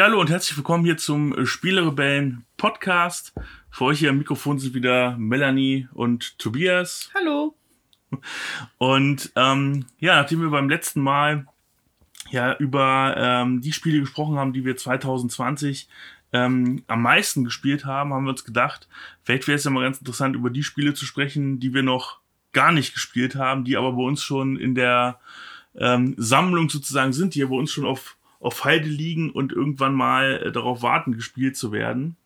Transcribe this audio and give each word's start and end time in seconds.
Ja, 0.00 0.06
hallo 0.06 0.18
und 0.18 0.30
herzlich 0.30 0.56
willkommen 0.56 0.86
hier 0.86 0.96
zum 0.96 1.36
äh, 1.36 1.44
Spielerebellen 1.44 2.46
Podcast. 2.56 3.34
Für 3.70 3.84
euch 3.84 3.98
hier 3.98 4.08
am 4.08 4.16
Mikrofon 4.16 4.58
sind 4.58 4.72
wieder 4.72 5.14
Melanie 5.18 5.88
und 5.92 6.38
Tobias. 6.38 7.10
Hallo. 7.14 7.54
Und 8.78 9.30
ähm, 9.36 9.84
ja, 9.98 10.16
nachdem 10.16 10.40
wir 10.40 10.48
beim 10.48 10.70
letzten 10.70 11.02
Mal 11.02 11.44
ja 12.30 12.56
über 12.56 13.14
ähm, 13.18 13.60
die 13.60 13.74
Spiele 13.74 14.00
gesprochen 14.00 14.38
haben, 14.38 14.54
die 14.54 14.64
wir 14.64 14.74
2020 14.74 15.86
ähm, 16.32 16.82
am 16.86 17.02
meisten 17.02 17.44
gespielt 17.44 17.84
haben, 17.84 18.14
haben 18.14 18.24
wir 18.24 18.30
uns 18.30 18.46
gedacht, 18.46 18.88
vielleicht 19.22 19.48
wäre 19.48 19.56
es 19.56 19.64
ja 19.64 19.70
mal 19.70 19.84
ganz 19.84 19.98
interessant, 19.98 20.34
über 20.34 20.48
die 20.48 20.62
Spiele 20.62 20.94
zu 20.94 21.04
sprechen, 21.04 21.60
die 21.60 21.74
wir 21.74 21.82
noch 21.82 22.20
gar 22.52 22.72
nicht 22.72 22.94
gespielt 22.94 23.34
haben, 23.34 23.66
die 23.66 23.76
aber 23.76 23.92
bei 23.92 24.02
uns 24.02 24.22
schon 24.22 24.56
in 24.56 24.74
der 24.74 25.20
ähm, 25.76 26.14
Sammlung 26.16 26.70
sozusagen 26.70 27.12
sind, 27.12 27.34
die 27.34 27.40
ja 27.40 27.46
bei 27.48 27.56
uns 27.56 27.70
schon 27.70 27.84
auf 27.84 28.16
auf 28.40 28.64
Halde 28.64 28.88
liegen 28.88 29.30
und 29.30 29.52
irgendwann 29.52 29.94
mal 29.94 30.42
äh, 30.46 30.52
darauf 30.52 30.82
warten, 30.82 31.12
gespielt 31.12 31.56
zu 31.56 31.72
werden. 31.72 32.16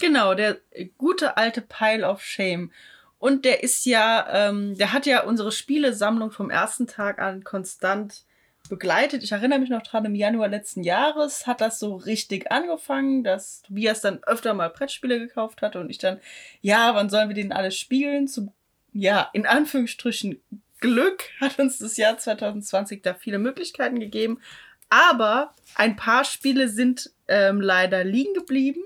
Genau, 0.00 0.34
der 0.34 0.58
gute 0.96 1.36
alte 1.36 1.62
Pile 1.62 2.06
of 2.06 2.22
Shame. 2.22 2.70
Und 3.18 3.44
der 3.44 3.64
ist 3.64 3.84
ja, 3.84 4.48
ähm, 4.48 4.76
der 4.76 4.92
hat 4.92 5.06
ja 5.06 5.24
unsere 5.24 5.50
Spielesammlung 5.50 6.30
vom 6.30 6.50
ersten 6.50 6.86
Tag 6.86 7.18
an 7.18 7.42
konstant 7.42 8.22
begleitet. 8.68 9.22
Ich 9.22 9.32
erinnere 9.32 9.58
mich 9.58 9.70
noch 9.70 9.82
dran, 9.82 10.04
im 10.04 10.14
Januar 10.14 10.48
letzten 10.48 10.84
Jahres 10.84 11.46
hat 11.46 11.60
das 11.60 11.78
so 11.80 11.96
richtig 11.96 12.52
angefangen, 12.52 13.24
dass 13.24 13.62
Tobias 13.62 14.02
dann 14.02 14.22
öfter 14.24 14.54
mal 14.54 14.70
Brettspiele 14.70 15.18
gekauft 15.18 15.62
hatte 15.62 15.80
und 15.80 15.90
ich 15.90 15.98
dann, 15.98 16.20
ja, 16.60 16.94
wann 16.94 17.08
sollen 17.08 17.28
wir 17.28 17.34
den 17.34 17.52
alle 17.52 17.72
spielen? 17.72 18.28
Zum, 18.28 18.52
ja, 18.92 19.28
in 19.32 19.46
Anführungsstrichen 19.46 20.40
Glück 20.80 21.24
hat 21.40 21.58
uns 21.58 21.78
das 21.78 21.96
Jahr 21.96 22.18
2020 22.18 23.02
da 23.02 23.14
viele 23.14 23.38
Möglichkeiten 23.38 23.98
gegeben. 23.98 24.40
Aber 24.88 25.54
ein 25.74 25.96
paar 25.96 26.24
Spiele 26.24 26.68
sind 26.68 27.10
ähm, 27.28 27.60
leider 27.60 28.04
liegen 28.04 28.34
geblieben 28.34 28.80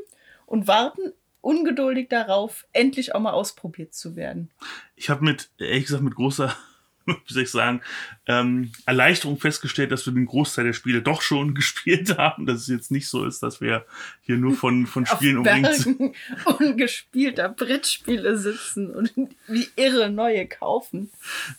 und 0.46 0.66
warten 0.66 1.12
ungeduldig 1.40 2.08
darauf, 2.08 2.66
endlich 2.72 3.14
auch 3.14 3.20
mal 3.20 3.32
ausprobiert 3.32 3.94
zu 3.94 4.16
werden. 4.16 4.50
Ich 4.96 5.10
habe 5.10 5.24
mit, 5.24 5.50
ehrlich 5.58 5.86
gesagt, 5.86 6.02
mit 6.02 6.14
großer 6.14 6.56
wie 7.26 7.32
soll 7.32 7.42
ich 7.42 7.50
sagen, 7.50 7.80
ähm, 8.26 8.72
Erleichterung 8.86 9.38
festgestellt, 9.38 9.92
dass 9.92 10.06
wir 10.06 10.12
den 10.12 10.26
Großteil 10.26 10.64
der 10.64 10.72
Spiele 10.72 11.02
doch 11.02 11.22
schon 11.22 11.54
gespielt 11.54 12.18
haben. 12.18 12.46
Dass 12.46 12.60
es 12.60 12.68
jetzt 12.68 12.90
nicht 12.90 13.08
so 13.08 13.24
ist, 13.24 13.42
dass 13.42 13.60
wir 13.60 13.84
hier 14.22 14.36
nur 14.36 14.54
von, 14.54 14.86
von 14.86 15.06
Spielen 15.06 15.38
umringt 15.38 15.74
sind. 15.74 16.14
ungespielter 16.58 17.48
Brettspiele 17.48 18.36
sitzen 18.38 18.90
und 18.90 19.12
wie 19.46 19.68
irre 19.76 20.10
neue 20.10 20.46
kaufen. 20.46 21.10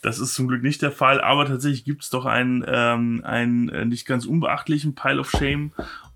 Das 0.02 0.20
ist 0.20 0.36
zum 0.36 0.48
Glück 0.48 0.64
nicht 0.64 0.82
der 0.82 0.92
Fall, 0.92 1.22
aber 1.22 1.46
tatsächlich 1.46 1.86
gibt 1.86 2.04
es 2.04 2.10
doch 2.10 2.26
einen, 2.26 2.64
ähm, 2.68 3.22
einen 3.24 3.70
äh, 3.70 3.86
nicht 3.86 4.06
ganz 4.06 4.26
unbeachtlichen 4.26 4.96
Pile 4.96 5.20
of 5.20 5.32
Shame. 5.32 5.72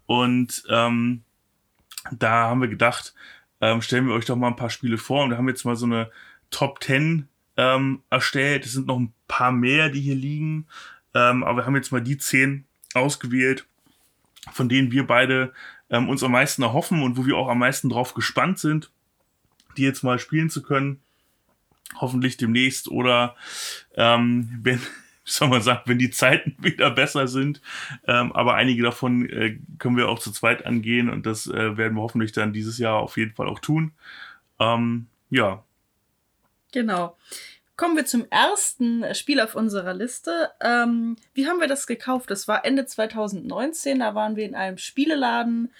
Und 0.05 0.63
ähm, 0.69 1.23
da 2.11 2.47
haben 2.47 2.61
wir 2.61 2.67
gedacht, 2.67 3.13
ähm, 3.61 3.81
stellen 3.81 4.07
wir 4.07 4.13
euch 4.13 4.25
doch 4.25 4.35
mal 4.35 4.47
ein 4.47 4.55
paar 4.55 4.69
Spiele 4.69 4.97
vor. 4.97 5.23
Und 5.23 5.31
da 5.31 5.37
haben 5.37 5.45
wir 5.45 5.51
jetzt 5.51 5.65
mal 5.65 5.75
so 5.75 5.85
eine 5.85 6.11
Top 6.49 6.83
10 6.83 7.27
ähm, 7.57 8.03
erstellt. 8.09 8.65
Es 8.65 8.73
sind 8.73 8.87
noch 8.87 8.99
ein 8.99 9.13
paar 9.27 9.51
mehr, 9.51 9.89
die 9.89 10.01
hier 10.01 10.15
liegen. 10.15 10.67
Ähm, 11.13 11.43
aber 11.43 11.57
wir 11.57 11.65
haben 11.65 11.75
jetzt 11.75 11.91
mal 11.91 12.01
die 12.01 12.17
zehn 12.17 12.65
ausgewählt, 12.93 13.65
von 14.53 14.69
denen 14.69 14.91
wir 14.91 15.05
beide 15.05 15.53
ähm, 15.89 16.09
uns 16.09 16.23
am 16.23 16.31
meisten 16.31 16.61
erhoffen 16.61 17.01
und 17.01 17.17
wo 17.17 17.25
wir 17.25 17.35
auch 17.35 17.49
am 17.49 17.59
meisten 17.59 17.89
drauf 17.89 18.13
gespannt 18.13 18.59
sind, 18.59 18.91
die 19.77 19.83
jetzt 19.83 20.03
mal 20.03 20.19
spielen 20.19 20.49
zu 20.49 20.61
können. 20.61 21.01
Hoffentlich 21.95 22.37
demnächst 22.37 22.89
oder 22.89 23.35
ähm, 23.95 24.49
wenn, 24.63 24.81
soll 25.23 25.49
man 25.49 25.61
sagen, 25.61 25.81
wenn 25.85 25.99
die 25.99 26.11
Zeiten 26.11 26.55
wieder 26.61 26.91
besser 26.91 27.27
sind. 27.27 27.61
Ähm, 28.05 28.31
aber 28.33 28.55
einige 28.55 28.83
davon 28.83 29.27
äh, 29.29 29.57
können 29.79 29.97
wir 29.97 30.09
auch 30.09 30.19
zu 30.19 30.31
zweit 30.31 30.65
angehen 30.65 31.09
und 31.09 31.25
das 31.25 31.47
äh, 31.47 31.77
werden 31.77 31.95
wir 31.95 32.01
hoffentlich 32.01 32.31
dann 32.31 32.53
dieses 32.53 32.77
Jahr 32.77 32.97
auf 32.97 33.17
jeden 33.17 33.33
Fall 33.33 33.47
auch 33.47 33.59
tun. 33.59 33.93
Ähm, 34.59 35.07
ja, 35.29 35.63
Genau. 36.77 37.17
Kommen 37.75 37.95
wir 37.95 38.05
zum 38.05 38.27
ersten 38.29 39.03
Spiel 39.15 39.39
auf 39.39 39.55
unserer 39.55 39.95
Liste. 39.95 40.51
Ähm, 40.61 41.15
wie 41.33 41.47
haben 41.47 41.59
wir 41.59 41.67
das 41.67 41.87
gekauft? 41.87 42.29
Das 42.29 42.47
war 42.47 42.63
Ende 42.65 42.85
2019. 42.85 43.97
Da 43.97 44.13
waren 44.13 44.35
wir 44.35 44.45
in 44.45 44.53
einem 44.53 44.77
Spieleladen 44.77 45.73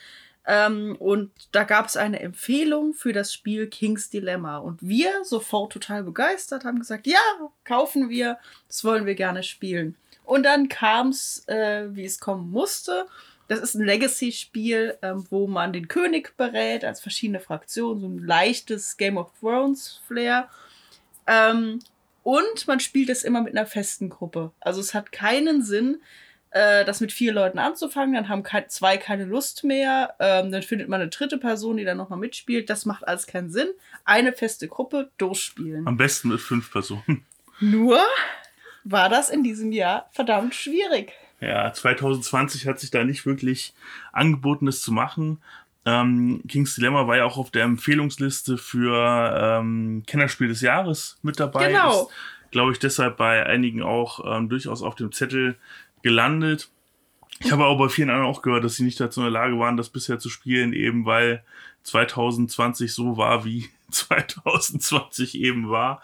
ähm, 0.47 0.95
und 0.97 1.29
da 1.51 1.65
gab 1.65 1.85
es 1.85 1.95
eine 1.95 2.19
Empfehlung 2.19 2.95
für 2.95 3.13
das 3.13 3.31
Spiel 3.31 3.67
King's 3.67 4.09
Dilemma. 4.09 4.57
Und 4.57 4.79
wir, 4.81 5.23
sofort 5.23 5.71
total 5.71 6.01
begeistert, 6.01 6.65
haben 6.65 6.79
gesagt, 6.79 7.05
ja, 7.05 7.19
kaufen 7.63 8.09
wir, 8.09 8.39
das 8.67 8.83
wollen 8.83 9.05
wir 9.05 9.13
gerne 9.13 9.43
spielen. 9.43 9.95
Und 10.25 10.47
dann 10.47 10.67
kam 10.67 11.09
es, 11.09 11.47
äh, 11.47 11.95
wie 11.95 12.05
es 12.05 12.19
kommen 12.19 12.49
musste. 12.49 13.05
Das 13.47 13.59
ist 13.59 13.75
ein 13.75 13.85
Legacy-Spiel, 13.85 14.97
ähm, 15.03 15.25
wo 15.29 15.45
man 15.45 15.73
den 15.73 15.87
König 15.87 16.35
berät 16.37 16.83
als 16.83 17.01
verschiedene 17.01 17.39
Fraktionen, 17.39 18.01
so 18.01 18.07
ein 18.07 18.17
leichtes 18.17 18.97
Game 18.97 19.17
of 19.17 19.31
Thrones-Flair. 19.39 20.49
Ähm, 21.27 21.79
und 22.23 22.67
man 22.67 22.79
spielt 22.79 23.09
es 23.09 23.23
immer 23.23 23.41
mit 23.41 23.55
einer 23.55 23.65
festen 23.65 24.09
Gruppe. 24.09 24.51
Also 24.59 24.81
es 24.81 24.93
hat 24.93 25.11
keinen 25.11 25.61
Sinn, 25.61 26.01
äh, 26.51 26.83
das 26.85 26.99
mit 26.99 27.11
vier 27.11 27.31
Leuten 27.33 27.59
anzufangen. 27.59 28.15
Dann 28.15 28.29
haben 28.29 28.43
zwei 28.67 28.97
keine 28.97 29.25
Lust 29.25 29.63
mehr. 29.63 30.15
Ähm, 30.19 30.51
dann 30.51 30.63
findet 30.63 30.89
man 30.89 31.01
eine 31.01 31.09
dritte 31.09 31.37
Person, 31.37 31.77
die 31.77 31.85
dann 31.85 31.97
nochmal 31.97 32.19
mitspielt. 32.19 32.69
Das 32.69 32.85
macht 32.85 33.07
alles 33.07 33.27
keinen 33.27 33.49
Sinn. 33.49 33.69
Eine 34.05 34.33
feste 34.33 34.67
Gruppe 34.67 35.09
durchspielen. 35.17 35.87
Am 35.87 35.97
besten 35.97 36.29
mit 36.29 36.41
fünf 36.41 36.71
Personen. 36.71 37.25
Nur 37.59 37.99
war 38.83 39.09
das 39.09 39.29
in 39.29 39.43
diesem 39.43 39.71
Jahr 39.71 40.09
verdammt 40.11 40.55
schwierig. 40.55 41.13
Ja, 41.39 41.71
2020 41.71 42.67
hat 42.67 42.79
sich 42.79 42.89
da 42.89 43.03
nicht 43.03 43.25
wirklich 43.25 43.73
angeboten, 44.11 44.65
das 44.65 44.81
zu 44.81 44.91
machen. 44.91 45.41
Ähm, 45.87 46.41
King's 46.49 46.75
Dilemma 46.75 47.07
war 47.07 47.15
ja 47.15 47.23
auch 47.23 47.37
auf 47.37 47.49
der 47.49 47.63
Empfehlungsliste 47.63 48.57
für 48.57 49.33
ähm, 49.41 50.03
Kennerspiel 50.05 50.49
des 50.49 50.59
Jahres 50.59 51.17
mit 51.21 51.39
dabei. 51.39 51.69
Genau. 51.69 52.11
Glaube 52.51 52.73
ich, 52.73 52.79
deshalb 52.79 53.15
bei 53.15 53.45
einigen 53.45 53.81
auch 53.81 54.19
ähm, 54.25 54.49
durchaus 54.49 54.81
auf 54.81 54.95
dem 54.95 55.13
Zettel 55.13 55.55
gelandet. 56.03 56.69
Ich 57.39 57.53
habe 57.53 57.65
auch 57.65 57.77
bei 57.77 57.87
vielen 57.87 58.09
anderen 58.09 58.27
auch 58.27 58.41
gehört, 58.41 58.65
dass 58.65 58.75
sie 58.75 58.83
nicht 58.83 58.99
dazu 58.99 59.21
in 59.21 59.25
der 59.25 59.31
Lage 59.31 59.57
waren, 59.59 59.77
das 59.77 59.87
bisher 59.87 60.19
zu 60.19 60.29
spielen, 60.29 60.73
eben 60.73 61.05
weil 61.05 61.41
2020 61.83 62.93
so 62.93 63.15
war, 63.15 63.45
wie 63.45 63.69
2020 63.91 65.35
eben 65.35 65.69
war. 65.69 66.01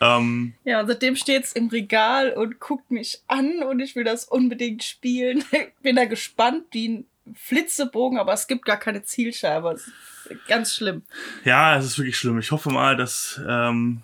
Ähm, 0.00 0.54
ja, 0.64 0.80
und 0.80 0.88
seitdem 0.88 1.14
steht 1.14 1.44
es 1.44 1.52
im 1.52 1.68
Regal 1.68 2.32
und 2.32 2.58
guckt 2.58 2.90
mich 2.90 3.22
an 3.28 3.62
und 3.62 3.78
ich 3.78 3.94
will 3.94 4.02
das 4.02 4.24
unbedingt 4.24 4.82
spielen. 4.82 5.44
Bin 5.82 5.94
da 5.94 6.06
gespannt, 6.06 6.64
wie 6.72 7.04
Flitzebogen, 7.34 8.18
aber 8.18 8.32
es 8.32 8.46
gibt 8.46 8.64
gar 8.64 8.78
keine 8.78 9.02
Zielscheibe. 9.02 9.78
ganz 10.48 10.74
schlimm. 10.74 11.02
Ja, 11.44 11.76
es 11.76 11.84
ist 11.84 11.98
wirklich 11.98 12.18
schlimm. 12.18 12.38
Ich 12.38 12.50
hoffe 12.50 12.70
mal, 12.70 12.96
dass, 12.96 13.40
ähm, 13.46 14.02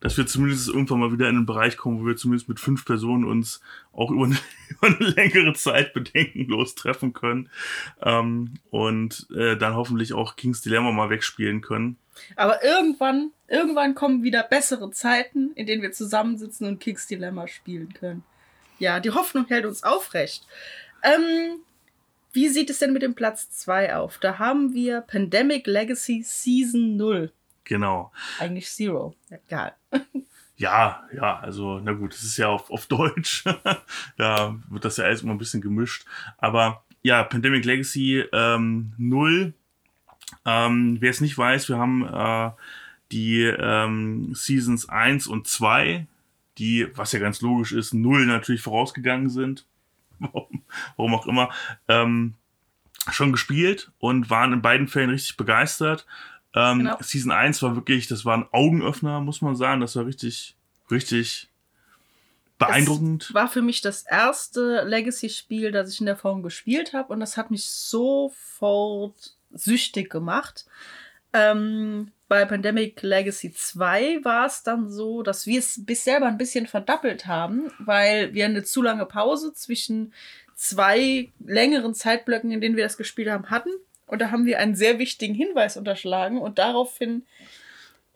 dass 0.00 0.16
wir 0.16 0.26
zumindest 0.26 0.68
irgendwann 0.68 1.00
mal 1.00 1.12
wieder 1.12 1.28
in 1.28 1.36
einen 1.36 1.46
Bereich 1.46 1.76
kommen, 1.76 2.00
wo 2.00 2.06
wir 2.06 2.16
zumindest 2.16 2.48
mit 2.48 2.60
fünf 2.60 2.84
Personen 2.84 3.24
uns 3.24 3.60
auch 3.92 4.10
über 4.10 4.24
eine, 4.24 4.38
über 4.68 4.86
eine 4.86 5.10
längere 5.10 5.54
Zeit 5.54 5.92
bedenkenlos 5.92 6.74
treffen 6.74 7.12
können. 7.12 7.50
Ähm, 8.02 8.54
und 8.70 9.26
äh, 9.34 9.56
dann 9.56 9.74
hoffentlich 9.74 10.12
auch 10.12 10.36
Kings 10.36 10.60
Dilemma 10.60 10.92
mal 10.92 11.10
wegspielen 11.10 11.60
können. 11.60 11.96
Aber 12.36 12.62
irgendwann, 12.62 13.30
irgendwann 13.48 13.94
kommen 13.94 14.22
wieder 14.22 14.42
bessere 14.42 14.90
Zeiten, 14.90 15.52
in 15.54 15.66
denen 15.66 15.82
wir 15.82 15.92
zusammensitzen 15.92 16.66
und 16.66 16.80
Kings 16.80 17.06
Dilemma 17.06 17.46
spielen 17.48 17.92
können. 17.94 18.22
Ja, 18.78 19.00
die 19.00 19.10
Hoffnung 19.10 19.46
hält 19.46 19.66
uns 19.66 19.82
aufrecht. 19.82 20.46
Ähm, 21.02 21.60
wie 22.32 22.48
sieht 22.48 22.70
es 22.70 22.78
denn 22.78 22.92
mit 22.92 23.02
dem 23.02 23.14
Platz 23.14 23.50
2 23.50 23.96
auf? 23.96 24.18
Da 24.18 24.38
haben 24.38 24.72
wir 24.72 25.00
Pandemic 25.00 25.66
Legacy 25.66 26.22
Season 26.24 26.96
0. 26.96 27.32
Genau. 27.64 28.12
Eigentlich 28.38 28.68
Zero. 28.68 29.14
Egal. 29.30 29.74
Ja, 30.56 31.04
ja, 31.14 31.38
also, 31.38 31.80
na 31.80 31.94
gut, 31.94 32.12
es 32.12 32.22
ist 32.22 32.36
ja 32.36 32.48
auf, 32.48 32.70
auf 32.70 32.84
Deutsch. 32.84 33.44
da 34.18 34.54
wird 34.68 34.84
das 34.84 34.98
ja 34.98 35.06
alles 35.06 35.22
immer 35.22 35.32
ein 35.32 35.38
bisschen 35.38 35.62
gemischt. 35.62 36.04
Aber 36.36 36.84
ja, 37.00 37.22
Pandemic 37.24 37.64
Legacy 37.64 38.26
ähm, 38.30 38.92
0. 38.98 39.54
Ähm, 40.44 40.98
Wer 41.00 41.10
es 41.10 41.22
nicht 41.22 41.38
weiß, 41.38 41.70
wir 41.70 41.78
haben 41.78 42.04
äh, 42.04 42.50
die 43.10 43.44
ähm, 43.44 44.34
Seasons 44.34 44.86
1 44.86 45.28
und 45.28 45.48
2, 45.48 46.06
die, 46.58 46.88
was 46.94 47.12
ja 47.12 47.20
ganz 47.20 47.40
logisch 47.40 47.72
ist, 47.72 47.94
0 47.94 48.26
natürlich 48.26 48.60
vorausgegangen 48.60 49.30
sind 49.30 49.64
warum, 50.20 50.62
warum 50.96 51.14
auch 51.14 51.26
immer, 51.26 51.50
ähm, 51.88 52.34
schon 53.10 53.32
gespielt 53.32 53.92
und 53.98 54.30
waren 54.30 54.52
in 54.52 54.62
beiden 54.62 54.88
Fällen 54.88 55.10
richtig 55.10 55.36
begeistert. 55.36 56.06
Ähm, 56.54 56.80
genau. 56.80 56.96
Season 57.00 57.32
1 57.32 57.62
war 57.62 57.76
wirklich, 57.76 58.08
das 58.08 58.24
war 58.24 58.36
ein 58.36 58.46
Augenöffner, 58.52 59.20
muss 59.20 59.40
man 59.40 59.56
sagen. 59.56 59.80
Das 59.80 59.96
war 59.96 60.06
richtig, 60.06 60.56
richtig 60.90 61.48
beeindruckend. 62.58 63.24
Das 63.28 63.34
war 63.34 63.48
für 63.48 63.62
mich 63.62 63.80
das 63.80 64.02
erste 64.02 64.84
Legacy-Spiel, 64.84 65.72
das 65.72 65.92
ich 65.92 66.00
in 66.00 66.06
der 66.06 66.16
Form 66.16 66.42
gespielt 66.42 66.92
habe 66.92 67.12
und 67.12 67.20
das 67.20 67.36
hat 67.36 67.50
mich 67.50 67.68
sofort 67.68 69.34
süchtig 69.52 70.10
gemacht. 70.10 70.66
Ähm, 71.32 72.12
bei 72.30 72.44
Pandemic 72.44 73.02
Legacy 73.02 73.52
2 73.52 74.20
war 74.22 74.46
es 74.46 74.62
dann 74.62 74.88
so, 74.88 75.24
dass 75.24 75.48
wir 75.48 75.58
es 75.58 75.84
bis 75.84 76.04
selber 76.04 76.26
ein 76.26 76.38
bisschen 76.38 76.68
verdappelt 76.68 77.26
haben, 77.26 77.72
weil 77.80 78.32
wir 78.34 78.44
eine 78.44 78.62
zu 78.62 78.82
lange 78.82 79.04
Pause 79.04 79.52
zwischen 79.52 80.14
zwei 80.54 81.32
längeren 81.44 81.92
Zeitblöcken, 81.92 82.52
in 82.52 82.60
denen 82.60 82.76
wir 82.76 82.84
das 82.84 82.96
gespielt 82.96 83.28
haben, 83.28 83.50
hatten. 83.50 83.70
Und 84.06 84.20
da 84.22 84.30
haben 84.30 84.46
wir 84.46 84.60
einen 84.60 84.76
sehr 84.76 85.00
wichtigen 85.00 85.34
Hinweis 85.34 85.76
unterschlagen 85.76 86.38
und 86.38 86.60
daraufhin 86.60 87.26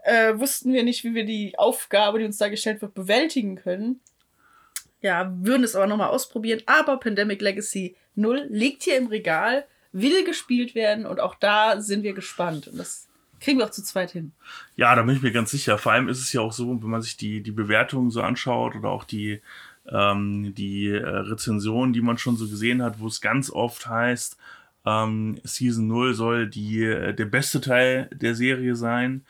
äh, 0.04 0.38
wussten 0.38 0.72
wir 0.72 0.84
nicht, 0.84 1.02
wie 1.02 1.16
wir 1.16 1.24
die 1.24 1.58
Aufgabe, 1.58 2.20
die 2.20 2.24
uns 2.24 2.38
da 2.38 2.46
gestellt 2.46 2.82
wird, 2.82 2.94
bewältigen 2.94 3.56
können. 3.56 3.98
Ja, 5.00 5.34
würden 5.40 5.64
es 5.64 5.74
aber 5.74 5.88
nochmal 5.88 6.10
ausprobieren. 6.10 6.62
Aber 6.66 7.00
Pandemic 7.00 7.42
Legacy 7.42 7.96
0 8.14 8.46
liegt 8.48 8.84
hier 8.84 8.96
im 8.96 9.08
Regal, 9.08 9.66
will 9.90 10.22
gespielt 10.22 10.76
werden 10.76 11.04
und 11.04 11.18
auch 11.18 11.34
da 11.34 11.80
sind 11.80 12.04
wir 12.04 12.12
gespannt. 12.12 12.68
Und 12.68 12.78
das 12.78 13.08
kriegen 13.44 13.58
wir 13.58 13.66
auch 13.66 13.70
zu 13.70 13.84
zweit 13.84 14.10
hin. 14.10 14.32
Ja, 14.74 14.94
da 14.94 15.02
bin 15.02 15.16
ich 15.16 15.22
mir 15.22 15.32
ganz 15.32 15.50
sicher. 15.50 15.78
Vor 15.78 15.92
allem 15.92 16.08
ist 16.08 16.20
es 16.20 16.32
ja 16.32 16.40
auch 16.40 16.52
so, 16.52 16.82
wenn 16.82 16.90
man 16.90 17.02
sich 17.02 17.16
die, 17.16 17.42
die 17.42 17.52
Bewertungen 17.52 18.10
so 18.10 18.22
anschaut 18.22 18.74
oder 18.74 18.88
auch 18.88 19.04
die, 19.04 19.42
ähm, 19.88 20.54
die 20.54 20.88
äh, 20.88 21.06
Rezensionen, 21.06 21.92
die 21.92 22.00
man 22.00 22.18
schon 22.18 22.36
so 22.36 22.48
gesehen 22.48 22.82
hat, 22.82 22.98
wo 23.00 23.06
es 23.06 23.20
ganz 23.20 23.50
oft 23.50 23.86
heißt, 23.86 24.38
ähm, 24.86 25.38
Season 25.44 25.86
0 25.86 26.14
soll 26.14 26.48
die, 26.48 26.82
äh, 26.82 27.14
der 27.14 27.26
beste 27.26 27.60
Teil 27.60 28.08
der 28.12 28.34
Serie 28.34 28.76
sein. 28.76 29.24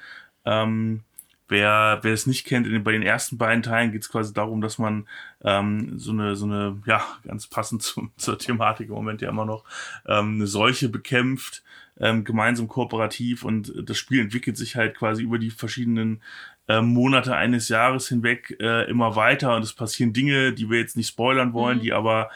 Ähm, 0.44 1.00
wer, 1.49 1.99
wer 2.02 2.12
es 2.12 2.26
nicht 2.26 2.46
kennt, 2.46 2.67
in 2.67 2.73
den, 2.73 2.85
bei 2.85 2.93
den 2.93 3.02
ersten 3.02 3.38
beiden 3.38 3.62
Teilen 3.62 3.93
geht 3.93 4.02
es 4.02 4.08
quasi 4.08 4.32
darum, 4.32 4.61
dass 4.61 4.79
man 4.79 5.06
ähm, 5.43 5.99
so 5.99 6.12
eine, 6.12 6.37
so 6.37 6.46
eine, 6.46 6.81
ja, 6.87 7.05
ganz 7.26 7.46
passend 7.46 7.82
zum, 7.82 8.12
zur 8.17 8.38
Thematik 8.38 8.88
im 8.88 8.94
Moment 8.94 9.20
ja 9.20 9.29
immer 9.29 9.44
noch, 9.44 9.64
ähm, 10.06 10.35
eine 10.37 10.46
Seuche 10.46 10.88
bekämpft, 10.88 11.62
ähm, 11.99 12.25
gemeinsam 12.25 12.69
kooperativ 12.69 13.44
und 13.44 13.73
das 13.88 13.99
Spiel 13.99 14.20
entwickelt 14.20 14.56
sich 14.56 14.76
halt 14.76 14.96
quasi 14.96 15.23
über 15.23 15.38
die 15.38 15.50
verschiedenen 15.50 16.23
äh, 16.67 16.81
Monate 16.81 17.37
eines 17.37 17.69
Jahres 17.69 18.08
hinweg 18.08 18.56
äh, 18.61 18.88
immer 18.91 19.17
weiter 19.17 19.55
und 19.55 19.62
es 19.62 19.75
passieren 19.75 20.12
Dinge, 20.12 20.52
die 20.52 20.70
wir 20.70 20.79
jetzt 20.79 20.96
nicht 20.96 21.08
spoilern 21.08 21.52
wollen, 21.52 21.79
mhm. 21.79 21.82
die 21.82 21.93
aber 21.93 22.31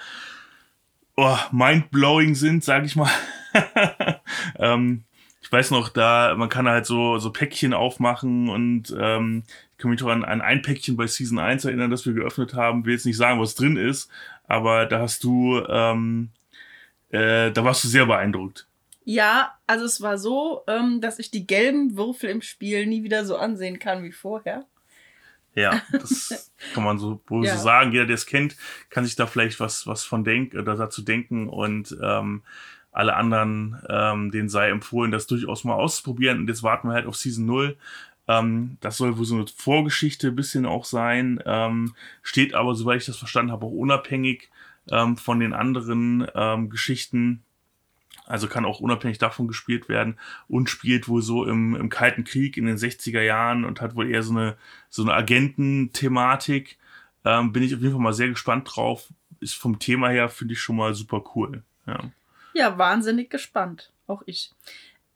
oh, 1.17 1.39
mindblowing 1.51 2.35
sind, 2.35 2.63
sag 2.63 2.85
ich 2.85 2.95
mal. 2.95 3.11
ähm, 4.59 5.05
ich 5.41 5.53
weiß 5.53 5.71
noch, 5.71 5.89
da, 5.89 6.35
man 6.37 6.49
kann 6.49 6.69
halt 6.69 6.87
so, 6.87 7.19
so 7.19 7.31
Päckchen 7.31 7.73
aufmachen 7.73 8.49
und 8.49 8.95
ähm, 8.99 9.45
ich 9.73 9.79
kann 9.79 9.91
mich 9.91 10.01
doch 10.01 10.09
an, 10.09 10.25
an 10.25 10.41
ein 10.41 10.63
Päckchen 10.63 10.97
bei 10.97 11.07
Season 11.07 11.39
1 11.39 11.65
erinnern, 11.65 11.91
das 11.91 12.05
wir 12.07 12.13
geöffnet 12.13 12.55
haben. 12.55 12.85
Will 12.85 12.95
jetzt 12.95 13.07
nicht 13.07 13.17
sagen, 13.17 13.41
was 13.41 13.55
drin 13.55 13.77
ist, 13.77 14.11
aber 14.47 14.87
da 14.87 15.01
hast 15.01 15.23
du, 15.23 15.63
ähm, 15.69 16.31
äh, 17.11 17.53
da 17.53 17.65
warst 17.65 17.85
du 17.85 17.89
sehr 17.89 18.07
beeindruckt. 18.07 18.67
Ja, 19.05 19.55
also 19.67 19.85
es 19.85 20.03
war 20.03 20.19
so, 20.19 20.65
ähm, 20.67 21.01
dass 21.01 21.19
ich 21.19 21.31
die 21.31 21.47
gelben 21.47 21.97
Würfel 21.97 22.29
im 22.29 22.43
Spiel 22.43 22.87
nie 22.87 23.05
wieder 23.05 23.25
so 23.25 23.37
ansehen 23.37 23.79
kann 23.79 24.03
wie 24.05 24.13
vorher. 24.13 24.67
Ja, 25.59 25.83
das 25.93 26.53
kann 26.75 26.85
man 26.85 26.99
so 26.99 27.21
wohl 27.27 27.45
ja. 27.45 27.57
so 27.57 27.63
sagen. 27.63 27.93
Jeder, 27.93 28.07
der 28.07 28.15
es 28.15 28.27
kennt, 28.27 28.57
kann 28.91 29.05
sich 29.05 29.17
da 29.17 29.27
vielleicht 29.27 29.61
was, 29.61 29.87
was 29.87 30.05
von 30.05 30.25
denken 30.25 30.59
oder 30.59 30.77
dazu 30.77 31.03
denken 31.03 31.49
und 31.49 31.97
ähm, 32.03 32.43
alle 32.93 33.15
anderen, 33.15 33.81
ähm, 33.89 34.31
denen 34.31 34.49
sei 34.49 34.71
empfohlen, 34.71 35.13
das 35.13 35.27
durchaus 35.27 35.65
mal 35.65 35.75
auszuprobieren. 35.75 36.39
Und 36.39 36.49
jetzt 36.49 36.63
warten 36.63 36.89
wir 36.89 36.95
halt 36.95 37.07
auf 37.07 37.17
Season 37.17 37.47
0. 37.47 37.77
Ähm, 38.27 38.77
das 38.81 38.97
soll 38.97 39.17
wohl 39.19 39.25
so 39.25 39.37
eine 39.37 39.47
Vorgeschichte 39.47 40.29
ein 40.29 40.37
bisschen 40.37 40.67
auch 40.67 40.85
sein. 40.85 41.41
Ähm, 41.47 41.95
steht 42.23 42.55
aber, 42.55 42.75
soweit 42.75 43.01
ich 43.01 43.07
das 43.07 43.17
verstanden 43.17 43.53
habe, 43.53 43.67
auch 43.67 43.73
unabhängig 43.73 44.51
ähm, 44.91 45.17
von 45.17 45.41
den 45.41 45.53
anderen 45.53 46.27
ähm, 46.35 46.71
Geschichten. 46.71 47.43
Also 48.29 48.47
kann 48.47 48.67
auch 48.67 48.81
unabhängig 48.81 49.17
davon 49.17 49.49
gespielt 49.49 49.89
werden 49.89 50.19
und 50.49 50.69
spielt 50.69 51.09
wohl 51.09 51.23
so 51.23 51.47
im, 51.47 51.75
im 51.75 51.89
Kalten 51.89 52.25
Krieg 52.25 52.59
in 52.59 52.67
den 52.67 52.77
60er 52.77 53.23
Jahren 53.23 53.65
und 53.65 53.81
hat 53.81 53.97
wohl 53.97 54.11
eher 54.11 54.23
so 54.23 54.33
eine, 54.33 54.57
so 54.91 55.03
eine 55.03 55.15
Agententhematik. 55.15 56.79
Ähm, 57.25 57.53
bin 57.53 57.63
ich 57.63 57.75
auf 57.75 57.81
jeden 57.81 57.93
Fall 57.95 58.03
mal 58.03 58.13
sehr 58.13 58.29
gespannt 58.29 58.69
drauf. 58.71 59.09
Ist 59.41 59.55
vom 59.55 59.79
Thema 59.79 60.11
her, 60.11 60.29
finde 60.29 60.53
ich 60.53 60.61
schon 60.61 60.77
mal 60.77 60.95
super 60.95 61.25
cool. 61.35 61.63
Ja. 61.87 61.99
Ja, 62.53 62.77
wahnsinnig 62.77 63.31
gespannt. 63.31 63.93
Auch 64.07 64.23
ich. 64.27 64.53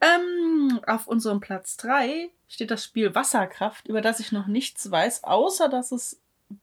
Ähm, 0.01 0.81
auf 0.87 1.07
unserem 1.07 1.41
Platz 1.41 1.77
3 1.77 2.31
steht 2.49 2.71
das 2.71 2.85
Spiel 2.85 3.15
Wasserkraft, 3.15 3.89
über 3.89 4.01
das 4.01 4.21
ich 4.21 4.33
noch 4.33 4.47
nichts 4.47 4.91
weiß, 4.91 5.25
außer 5.25 5.69
dass 5.69 5.93
es 5.93 6.19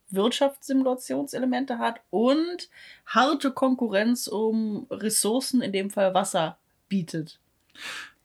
Wirtschaftssimulationselemente 0.09 1.77
hat 1.77 2.01
und 2.09 2.69
harte 3.05 3.51
Konkurrenz 3.51 4.27
um 4.27 4.87
Ressourcen, 4.89 5.61
in 5.61 5.71
dem 5.71 5.89
Fall 5.89 6.13
Wasser, 6.13 6.57
bietet. 6.87 7.39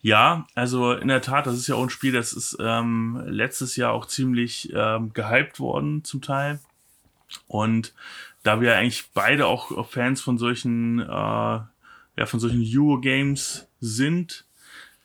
Ja, 0.01 0.47
also 0.55 0.93
in 0.93 1.09
der 1.09 1.23
Tat, 1.23 1.47
das 1.47 1.57
ist 1.57 1.67
ja 1.67 1.77
auch 1.77 1.83
ein 1.83 1.91
Spiel, 1.91 2.13
das 2.13 2.33
ist 2.33 2.57
ähm, 2.61 3.23
letztes 3.27 3.77
Jahr 3.77 3.93
auch 3.93 4.07
ziemlich 4.07 4.71
ähm, 4.75 5.13
gehypt 5.15 5.61
worden 5.61 6.05
zum 6.05 6.21
Teil. 6.21 6.61
Und 7.47 7.95
da 8.43 8.61
wir 8.61 8.77
eigentlich 8.77 9.11
beide 9.15 9.47
auch 9.47 9.89
Fans 9.89 10.21
von 10.21 10.37
solchen 10.37 11.01
äh, 11.01 11.61
ja, 12.17 12.27
von 12.27 12.41
solchen 12.41 12.65
Eurogames 12.65 13.69
sind, 13.81 14.45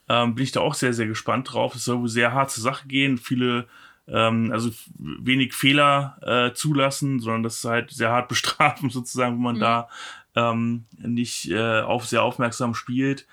ähm, 0.07 0.35
bin 0.35 0.43
ich 0.43 0.51
da 0.51 0.61
auch 0.61 0.73
sehr, 0.73 0.93
sehr 0.93 1.07
gespannt 1.07 1.53
drauf. 1.53 1.75
Es 1.75 1.85
soll 1.85 2.01
wohl 2.01 2.09
sehr 2.09 2.33
hart 2.33 2.51
zur 2.51 2.63
Sache 2.63 2.87
gehen, 2.87 3.17
viele, 3.17 3.67
ähm, 4.11 4.51
also 4.51 4.71
wenig 4.97 5.53
Fehler 5.53 6.17
äh, 6.21 6.53
zulassen, 6.53 7.19
sondern 7.19 7.43
das 7.43 7.63
halt 7.63 7.91
sehr 7.91 8.11
hart 8.11 8.27
bestrafen, 8.29 8.89
sozusagen, 8.89 9.35
wenn 9.35 9.43
man 9.43 9.55
mhm. 9.55 9.61
da 9.61 9.89
ähm, 10.35 10.85
nicht 10.97 11.49
äh, 11.51 11.81
auf 11.81 12.05
sehr 12.05 12.23
aufmerksam 12.23 12.73
spielt. 12.73 13.27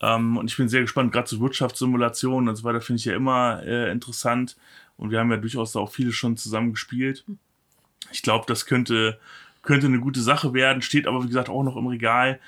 Ähm, 0.00 0.36
und 0.36 0.50
ich 0.50 0.56
bin 0.56 0.68
sehr 0.68 0.80
gespannt, 0.82 1.12
gerade 1.12 1.26
zu 1.26 1.40
Wirtschaftssimulationen 1.40 2.48
und 2.48 2.56
so 2.56 2.64
weiter 2.64 2.80
finde 2.80 2.98
ich 2.98 3.04
ja 3.04 3.14
immer 3.14 3.62
äh, 3.64 3.90
interessant. 3.90 4.56
Und 4.96 5.10
wir 5.10 5.18
haben 5.18 5.30
ja 5.30 5.36
durchaus 5.36 5.72
da 5.72 5.80
auch 5.80 5.90
viele 5.90 6.12
schon 6.12 6.36
zusammen 6.36 6.72
gespielt. 6.72 7.24
Mhm. 7.26 7.38
Ich 8.10 8.22
glaube, 8.22 8.44
das 8.46 8.66
könnte, 8.66 9.18
könnte 9.62 9.86
eine 9.86 10.00
gute 10.00 10.20
Sache 10.20 10.52
werden, 10.54 10.82
steht 10.82 11.06
aber, 11.06 11.22
wie 11.22 11.28
gesagt, 11.28 11.48
auch 11.48 11.62
noch 11.62 11.76
im 11.76 11.86
Regal. 11.86 12.40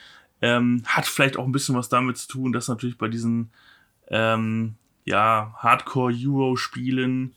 Ähm, 0.42 0.82
hat 0.86 1.06
vielleicht 1.06 1.38
auch 1.38 1.44
ein 1.44 1.52
bisschen 1.52 1.76
was 1.76 1.88
damit 1.88 2.18
zu 2.18 2.28
tun, 2.28 2.52
dass 2.52 2.68
natürlich 2.68 2.98
bei 2.98 3.08
diesen 3.08 3.50
ähm, 4.08 4.74
ja, 5.04 5.54
Hardcore-Euro-Spielen 5.58 7.34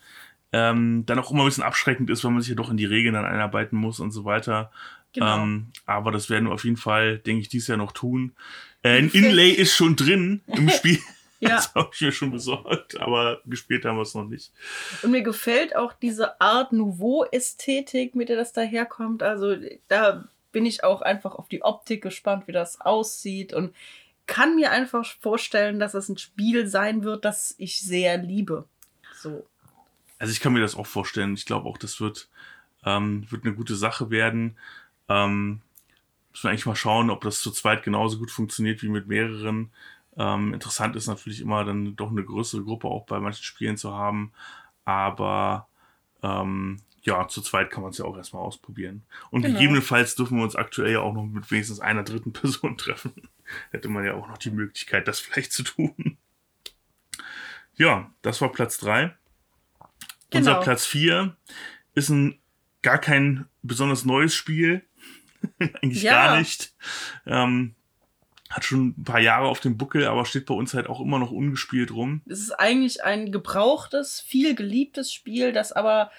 ähm, 0.51 1.03
dann 1.05 1.19
auch 1.19 1.31
immer 1.31 1.43
ein 1.43 1.47
bisschen 1.47 1.63
abschreckend 1.63 2.09
ist, 2.09 2.23
weil 2.23 2.31
man 2.31 2.41
sich 2.41 2.49
ja 2.49 2.55
doch 2.55 2.69
in 2.69 2.77
die 2.77 2.85
Regeln 2.85 3.15
dann 3.15 3.25
einarbeiten 3.25 3.77
muss 3.77 3.99
und 3.99 4.11
so 4.11 4.25
weiter. 4.25 4.71
Genau. 5.13 5.43
Ähm, 5.43 5.67
aber 5.85 6.11
das 6.11 6.29
werden 6.29 6.47
wir 6.47 6.53
auf 6.53 6.63
jeden 6.63 6.77
Fall, 6.77 7.17
denke 7.19 7.41
ich, 7.41 7.49
dieses 7.49 7.67
Jahr 7.67 7.77
noch 7.77 7.91
tun. 7.91 8.33
Äh, 8.83 8.99
ein 8.99 9.09
Inlay 9.09 9.51
ist 9.51 9.73
schon 9.73 9.95
drin 9.95 10.41
im 10.47 10.69
Spiel. 10.69 10.99
ja. 11.39 11.49
Das 11.49 11.73
habe 11.75 11.89
ich 11.93 12.01
mir 12.01 12.11
schon 12.11 12.31
besorgt, 12.31 12.99
aber 12.99 13.41
gespielt 13.45 13.85
haben 13.85 13.97
wir 13.97 14.03
es 14.03 14.13
noch 14.13 14.27
nicht. 14.27 14.51
Und 15.03 15.11
mir 15.11 15.23
gefällt 15.23 15.75
auch 15.75 15.93
diese 15.93 16.39
Art 16.39 16.71
Nouveau-Ästhetik, 16.71 18.15
mit 18.15 18.29
der 18.29 18.37
das 18.37 18.53
daherkommt. 18.53 19.23
Also 19.23 19.55
da 19.87 20.25
bin 20.51 20.65
ich 20.65 20.83
auch 20.83 21.01
einfach 21.01 21.35
auf 21.35 21.47
die 21.49 21.63
Optik 21.63 22.01
gespannt, 22.01 22.47
wie 22.47 22.53
das 22.53 22.79
aussieht 22.81 23.53
und 23.53 23.75
kann 24.27 24.55
mir 24.55 24.71
einfach 24.71 25.05
vorstellen, 25.21 25.79
dass 25.79 25.93
es 25.93 26.09
ein 26.09 26.17
Spiel 26.17 26.67
sein 26.67 27.03
wird, 27.03 27.25
das 27.25 27.55
ich 27.57 27.79
sehr 27.79 28.17
liebe. 28.17 28.65
So. 29.15 29.45
Also 30.19 30.31
ich 30.31 30.39
kann 30.39 30.53
mir 30.53 30.61
das 30.61 30.75
auch 30.75 30.87
vorstellen. 30.87 31.33
Ich 31.33 31.45
glaube 31.45 31.67
auch, 31.67 31.77
das 31.77 31.99
wird, 31.99 32.29
ähm, 32.85 33.29
wird 33.29 33.45
eine 33.45 33.55
gute 33.55 33.75
Sache 33.75 34.09
werden. 34.09 34.57
Ähm, 35.09 35.61
müssen 36.31 36.43
wir 36.43 36.49
eigentlich 36.49 36.65
mal 36.65 36.75
schauen, 36.75 37.09
ob 37.09 37.21
das 37.21 37.41
zu 37.41 37.51
zweit 37.51 37.83
genauso 37.83 38.17
gut 38.17 38.31
funktioniert 38.31 38.81
wie 38.81 38.89
mit 38.89 39.07
mehreren. 39.07 39.71
Ähm, 40.17 40.53
interessant 40.53 40.95
ist 40.95 41.07
natürlich 41.07 41.41
immer 41.41 41.63
dann 41.63 41.95
doch 41.95 42.09
eine 42.09 42.23
größere 42.23 42.63
Gruppe 42.63 42.87
auch 42.87 43.05
bei 43.05 43.19
manchen 43.19 43.43
Spielen 43.43 43.77
zu 43.77 43.93
haben. 43.93 44.33
Aber 44.85 45.67
ähm, 46.23 46.81
ja, 47.01 47.27
zu 47.27 47.41
zweit 47.41 47.71
kann 47.71 47.83
man 47.83 47.91
es 47.91 47.99
ja 47.99 48.05
auch 48.05 48.17
erstmal 48.17 48.43
ausprobieren. 48.43 49.03
Und 49.31 49.43
genau. 49.43 49.53
gegebenenfalls 49.53 50.15
dürfen 50.15 50.37
wir 50.37 50.43
uns 50.43 50.55
aktuell 50.55 50.93
ja 50.93 50.99
auch 50.99 51.13
noch 51.13 51.23
mit 51.23 51.49
wenigstens 51.51 51.79
einer 51.79 52.03
dritten 52.03 52.33
Person 52.33 52.77
treffen. 52.77 53.13
Hätte 53.71 53.89
man 53.89 54.03
ja 54.03 54.13
auch 54.13 54.27
noch 54.27 54.37
die 54.37 54.51
Möglichkeit, 54.51 55.07
das 55.07 55.19
vielleicht 55.19 55.53
zu 55.53 55.63
tun. 55.63 56.17
Ja, 57.75 58.11
das 58.23 58.41
war 58.41 58.51
Platz 58.51 58.77
3. 58.79 59.15
Genau. 60.29 60.51
Unser 60.51 60.61
Platz 60.61 60.85
4 60.85 61.35
ist 61.93 62.09
ein 62.09 62.39
gar 62.81 62.99
kein 62.99 63.45
besonders 63.63 64.05
neues 64.05 64.33
Spiel. 64.33 64.83
Eigentlich 65.59 66.03
ja. 66.03 66.27
gar 66.27 66.39
nicht. 66.39 66.73
Ähm, 67.25 67.75
hat 68.49 68.63
schon 68.63 68.95
ein 68.97 69.03
paar 69.03 69.19
Jahre 69.19 69.47
auf 69.47 69.59
dem 69.59 69.77
Buckel, 69.77 70.07
aber 70.07 70.25
steht 70.25 70.45
bei 70.45 70.53
uns 70.53 70.73
halt 70.73 70.87
auch 70.87 71.01
immer 71.01 71.19
noch 71.19 71.31
ungespielt 71.31 71.91
rum. 71.91 72.21
Es 72.27 72.39
ist 72.39 72.57
eigentlich 72.57 73.03
ein 73.03 73.31
gebrauchtes, 73.31 74.21
viel 74.21 74.55
geliebtes 74.55 75.11
Spiel, 75.11 75.51
das 75.51 75.73
aber 75.73 76.11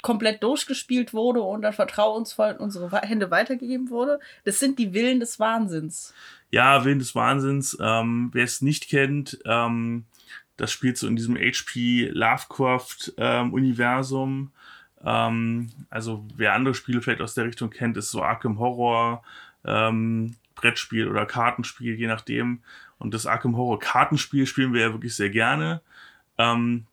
komplett 0.00 0.42
durchgespielt 0.42 1.12
wurde 1.12 1.42
und 1.42 1.62
dann 1.62 1.72
vertrauensvoll 1.72 2.50
in 2.52 2.56
unsere 2.58 3.00
Hände 3.00 3.30
weitergegeben 3.30 3.90
wurde. 3.90 4.20
Das 4.44 4.58
sind 4.58 4.78
die 4.78 4.92
Willen 4.92 5.20
des 5.20 5.40
Wahnsinns. 5.40 6.14
Ja, 6.50 6.84
Willen 6.84 6.98
des 6.98 7.14
Wahnsinns. 7.14 7.76
Ähm, 7.80 8.30
wer 8.32 8.44
es 8.44 8.60
nicht 8.60 8.88
kennt, 8.88 9.38
ähm, 9.44 10.04
das 10.56 10.72
spielt 10.72 10.98
so 10.98 11.08
in 11.08 11.16
diesem 11.16 11.36
HP 11.36 12.10
Lovecraft-Universum. 12.12 14.52
Ähm, 15.04 15.70
also 15.90 16.24
wer 16.36 16.54
andere 16.54 16.74
Spiele 16.74 17.02
vielleicht 17.02 17.20
aus 17.20 17.34
der 17.34 17.44
Richtung 17.44 17.70
kennt, 17.70 17.96
ist 17.96 18.10
so 18.10 18.22
Arkham 18.22 18.58
Horror, 18.58 19.22
ähm, 19.64 20.34
Brettspiel 20.54 21.08
oder 21.08 21.26
Kartenspiel, 21.26 21.94
je 21.94 22.06
nachdem. 22.06 22.60
Und 22.98 23.14
das 23.14 23.26
Arkham 23.26 23.56
Horror 23.56 23.80
Kartenspiel 23.80 24.46
spielen 24.46 24.72
wir 24.72 24.80
ja 24.80 24.92
wirklich 24.92 25.16
sehr 25.16 25.30
gerne. 25.30 25.80
Ähm, 26.38 26.86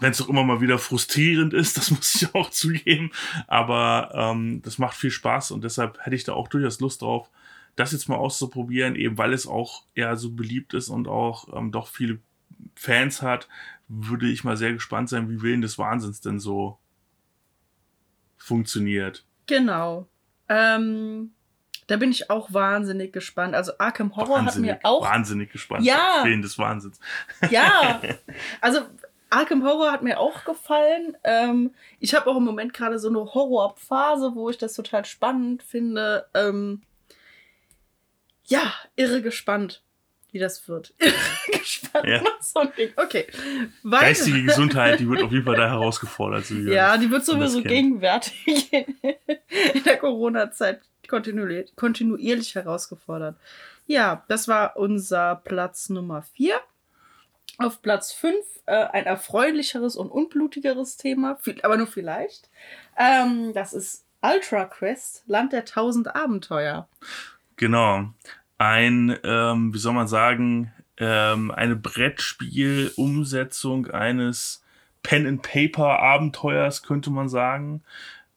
wenn 0.00 0.10
es 0.10 0.18
doch 0.18 0.28
immer 0.28 0.44
mal 0.44 0.60
wieder 0.60 0.78
frustrierend 0.78 1.54
ist, 1.54 1.76
das 1.76 1.90
muss 1.90 2.14
ich 2.14 2.34
auch 2.34 2.50
zugeben. 2.50 3.10
Aber 3.46 4.10
ähm, 4.14 4.62
das 4.62 4.78
macht 4.78 4.96
viel 4.96 5.10
Spaß 5.10 5.50
und 5.50 5.64
deshalb 5.64 5.98
hätte 6.04 6.16
ich 6.16 6.24
da 6.24 6.32
auch 6.32 6.48
durchaus 6.48 6.80
Lust 6.80 7.02
drauf, 7.02 7.28
das 7.76 7.92
jetzt 7.92 8.08
mal 8.08 8.16
auszuprobieren, 8.16 8.96
eben 8.96 9.18
weil 9.18 9.32
es 9.32 9.46
auch 9.46 9.84
eher 9.94 10.16
so 10.16 10.32
beliebt 10.32 10.74
ist 10.74 10.88
und 10.88 11.06
auch 11.06 11.56
ähm, 11.56 11.70
doch 11.70 11.86
viele 11.86 12.18
Fans 12.74 13.22
hat, 13.22 13.48
würde 13.88 14.28
ich 14.28 14.44
mal 14.44 14.56
sehr 14.56 14.72
gespannt 14.72 15.08
sein, 15.08 15.28
wie 15.30 15.42
Willen 15.42 15.62
des 15.62 15.78
Wahnsinns 15.78 16.20
denn 16.20 16.38
so 16.38 16.78
funktioniert. 18.36 19.24
Genau. 19.46 20.06
Ähm, 20.48 21.32
da 21.86 21.96
bin 21.96 22.10
ich 22.10 22.30
auch 22.30 22.52
wahnsinnig 22.52 23.12
gespannt. 23.12 23.54
Also 23.54 23.72
Arkham 23.78 24.14
Horror 24.14 24.44
wahnsinnig, 24.44 24.72
hat 24.72 24.84
mir 24.84 24.88
auch. 24.88 25.02
Wahnsinnig 25.04 25.50
gespannt. 25.50 25.84
Ja. 25.84 26.20
Willen 26.22 26.42
des 26.42 26.58
Wahnsinns. 26.58 27.00
Ja. 27.50 28.00
Also 28.60 28.80
Arkham 29.30 29.64
Horror 29.64 29.92
hat 29.92 30.02
mir 30.02 30.18
auch 30.18 30.44
gefallen. 30.44 31.16
Ähm, 31.24 31.74
ich 31.98 32.14
habe 32.14 32.30
auch 32.30 32.36
im 32.36 32.44
Moment 32.44 32.72
gerade 32.72 32.98
so 32.98 33.08
eine 33.08 33.18
Horrorphase, 33.18 34.34
wo 34.34 34.48
ich 34.50 34.58
das 34.58 34.74
total 34.74 35.04
spannend 35.04 35.62
finde. 35.62 36.26
Ähm, 36.34 36.82
ja, 38.44 38.72
irre 38.96 39.20
gespannt, 39.20 39.82
wie 40.32 40.38
das 40.38 40.68
wird. 40.68 40.94
Gespannt. 41.52 42.06
Ja. 42.06 42.22
So 42.40 42.60
ein 42.60 42.72
Ding. 42.76 42.90
Okay. 42.96 43.26
Weiter. 43.82 44.06
Geistige 44.06 44.42
Gesundheit, 44.42 45.00
die 45.00 45.08
wird 45.08 45.22
auf 45.22 45.32
jeden 45.32 45.44
Fall 45.44 45.56
da 45.56 45.68
herausgefordert. 45.68 46.46
So 46.46 46.54
ja, 46.54 46.96
die 46.96 47.10
wird 47.10 47.24
sowieso 47.24 47.62
gegenwärtig 47.62 48.72
in 49.74 49.84
der 49.84 49.96
Corona-Zeit 49.96 50.80
kontinuierlich, 51.08 51.74
kontinuierlich 51.76 52.54
herausgefordert. 52.54 53.36
Ja, 53.86 54.24
das 54.28 54.48
war 54.48 54.76
unser 54.76 55.36
Platz 55.36 55.88
Nummer 55.88 56.22
4. 56.22 56.60
Auf 57.56 57.82
Platz 57.82 58.12
5 58.12 58.36
äh, 58.66 58.72
ein 58.72 59.06
erfreulicheres 59.06 59.96
und 59.96 60.10
unblutigeres 60.10 60.96
Thema, 60.96 61.38
aber 61.62 61.76
nur 61.76 61.86
vielleicht. 61.86 62.50
Ähm, 62.96 63.52
das 63.54 63.72
ist 63.72 64.04
Ultra 64.22 64.66
Quest, 64.66 65.24
Land 65.26 65.52
der 65.52 65.64
tausend 65.64 66.14
Abenteuer. 66.14 66.88
Genau. 67.56 68.12
Ein, 68.58 69.16
ähm, 69.22 69.72
wie 69.72 69.78
soll 69.78 69.94
man 69.94 70.08
sagen, 70.08 70.72
ähm, 70.98 71.50
eine 71.52 71.76
Brettspiel-Umsetzung 71.76 73.86
eines 73.86 74.62
Pen-and-Paper-Abenteuers, 75.02 76.82
könnte 76.82 77.10
man 77.10 77.28
sagen. 77.28 77.82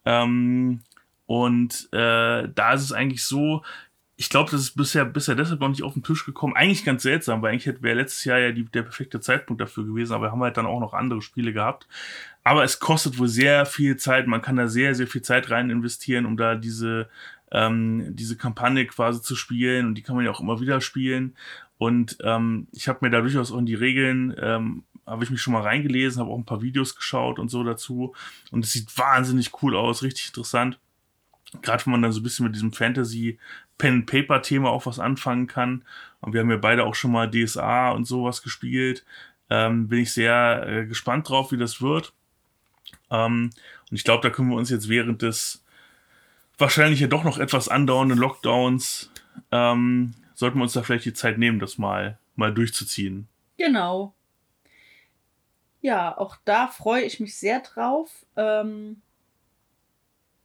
Ähm, 0.04 0.80
und 1.26 1.88
äh, 1.92 2.48
da 2.48 2.72
ist 2.72 2.82
es 2.82 2.92
eigentlich 2.92 3.24
so, 3.24 3.62
ich 4.16 4.28
glaube, 4.28 4.50
das 4.50 4.60
ist 4.60 4.76
bisher, 4.76 5.04
bisher 5.04 5.34
deshalb 5.34 5.60
noch 5.60 5.68
nicht 5.68 5.82
auf 5.82 5.94
den 5.94 6.04
Tisch 6.04 6.24
gekommen. 6.24 6.54
Eigentlich 6.54 6.84
ganz 6.84 7.02
seltsam, 7.02 7.42
weil 7.42 7.52
eigentlich 7.52 7.82
wäre 7.82 7.96
letztes 7.96 8.24
Jahr 8.24 8.38
ja 8.38 8.52
die, 8.52 8.64
der 8.64 8.82
perfekte 8.82 9.20
Zeitpunkt 9.20 9.60
dafür 9.60 9.84
gewesen, 9.84 10.12
aber 10.12 10.26
wir 10.26 10.32
haben 10.32 10.42
halt 10.42 10.56
dann 10.56 10.66
auch 10.66 10.80
noch 10.80 10.94
andere 10.94 11.22
Spiele 11.22 11.52
gehabt. 11.52 11.88
Aber 12.44 12.62
es 12.62 12.78
kostet 12.78 13.18
wohl 13.18 13.28
sehr 13.28 13.66
viel 13.66 13.96
Zeit. 13.96 14.26
Man 14.26 14.42
kann 14.42 14.56
da 14.56 14.68
sehr, 14.68 14.94
sehr 14.94 15.06
viel 15.06 15.22
Zeit 15.22 15.50
rein 15.50 15.70
investieren, 15.70 16.26
um 16.26 16.36
da 16.36 16.54
diese, 16.54 17.08
ähm, 17.52 18.16
diese 18.16 18.36
Kampagne 18.36 18.86
quasi 18.86 19.22
zu 19.22 19.36
spielen. 19.36 19.86
Und 19.86 19.94
die 19.94 20.02
kann 20.02 20.16
man 20.16 20.24
ja 20.24 20.30
auch 20.30 20.40
immer 20.40 20.60
wieder 20.60 20.80
spielen. 20.80 21.36
Und 21.78 22.16
ähm, 22.22 22.66
ich 22.72 22.88
habe 22.88 23.00
mir 23.02 23.10
da 23.10 23.20
durchaus 23.20 23.52
auch 23.52 23.58
in 23.58 23.66
die 23.66 23.74
Regeln, 23.74 24.34
ähm, 24.40 24.84
habe 25.06 25.24
ich 25.24 25.30
mich 25.30 25.42
schon 25.42 25.52
mal 25.52 25.62
reingelesen, 25.62 26.20
habe 26.20 26.30
auch 26.30 26.38
ein 26.38 26.44
paar 26.44 26.62
Videos 26.62 26.94
geschaut 26.96 27.38
und 27.38 27.50
so 27.50 27.62
dazu. 27.64 28.14
Und 28.50 28.64
es 28.64 28.72
sieht 28.72 28.96
wahnsinnig 28.96 29.62
cool 29.62 29.76
aus, 29.76 30.02
richtig 30.02 30.28
interessant. 30.28 30.78
Gerade 31.60 31.84
wenn 31.84 31.92
man 31.92 32.02
dann 32.02 32.12
so 32.12 32.20
ein 32.20 32.22
bisschen 32.22 32.46
mit 32.46 32.54
diesem 32.54 32.72
Fantasy 32.72 33.38
Pen-Paper-Thema 33.78 34.70
auch 34.70 34.86
was 34.86 34.98
anfangen 34.98 35.48
kann. 35.48 35.84
Und 36.20 36.32
wir 36.32 36.40
haben 36.40 36.50
ja 36.50 36.56
beide 36.56 36.84
auch 36.84 36.94
schon 36.94 37.12
mal 37.12 37.30
DSA 37.30 37.90
und 37.90 38.06
sowas 38.06 38.42
gespielt. 38.42 39.04
Ähm, 39.50 39.88
bin 39.88 39.98
ich 39.98 40.12
sehr 40.12 40.66
äh, 40.66 40.86
gespannt 40.86 41.28
drauf, 41.28 41.52
wie 41.52 41.58
das 41.58 41.82
wird. 41.82 42.14
Ähm, 43.10 43.50
und 43.90 43.96
ich 43.96 44.04
glaube, 44.04 44.22
da 44.22 44.32
können 44.32 44.50
wir 44.50 44.56
uns 44.56 44.70
jetzt 44.70 44.88
während 44.88 45.20
des 45.20 45.61
wahrscheinlich 46.62 47.00
ja 47.00 47.08
doch 47.08 47.24
noch 47.24 47.38
etwas 47.38 47.68
andauernden 47.68 48.16
Lockdowns, 48.16 49.10
ähm, 49.50 50.14
sollten 50.32 50.58
wir 50.58 50.62
uns 50.62 50.72
da 50.72 50.82
vielleicht 50.82 51.04
die 51.04 51.12
Zeit 51.12 51.36
nehmen, 51.36 51.58
das 51.58 51.76
mal, 51.76 52.18
mal 52.36 52.54
durchzuziehen. 52.54 53.28
Genau. 53.58 54.14
Ja, 55.82 56.16
auch 56.16 56.36
da 56.44 56.68
freue 56.68 57.02
ich 57.02 57.20
mich 57.20 57.36
sehr 57.36 57.60
drauf. 57.60 58.24
Ähm, 58.36 59.02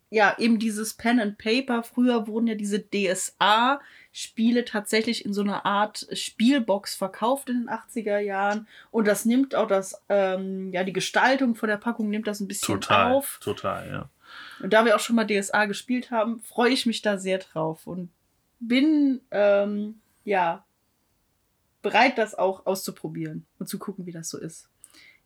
ja, 0.09 0.35
eben 0.39 0.57
dieses 0.57 0.95
Pen 0.95 1.19
and 1.19 1.37
Paper. 1.37 1.83
Früher 1.83 2.27
wurden 2.27 2.47
ja 2.47 2.55
diese 2.55 2.79
DSA-Spiele 2.81 4.65
tatsächlich 4.65 5.25
in 5.25 5.33
so 5.33 5.41
einer 5.41 5.65
Art 5.65 6.07
Spielbox 6.11 6.95
verkauft 6.95 7.49
in 7.49 7.65
den 7.65 7.69
80er 7.69 8.17
Jahren. 8.17 8.67
Und 8.89 9.07
das 9.07 9.25
nimmt 9.25 9.53
auch 9.53 9.67
das, 9.67 10.01
ähm, 10.09 10.71
ja, 10.71 10.83
die 10.83 10.93
Gestaltung 10.93 11.55
von 11.55 11.69
der 11.69 11.77
Packung 11.77 12.09
nimmt 12.09 12.25
das 12.25 12.39
ein 12.39 12.47
bisschen 12.47 12.79
total, 12.79 13.11
auf. 13.11 13.39
Total, 13.41 13.87
ja. 13.87 14.09
Und 14.61 14.73
da 14.73 14.85
wir 14.85 14.95
auch 14.95 14.99
schon 14.99 15.15
mal 15.15 15.25
DSA 15.25 15.65
gespielt 15.65 16.11
haben, 16.11 16.39
freue 16.41 16.71
ich 16.71 16.85
mich 16.85 17.01
da 17.01 17.17
sehr 17.17 17.37
drauf 17.39 17.87
und 17.87 18.09
bin, 18.59 19.21
ähm, 19.31 19.99
ja, 20.23 20.65
bereit, 21.81 22.17
das 22.17 22.35
auch 22.35 22.65
auszuprobieren 22.65 23.45
und 23.59 23.67
zu 23.67 23.79
gucken, 23.79 24.05
wie 24.05 24.11
das 24.11 24.29
so 24.29 24.37
ist. 24.37 24.69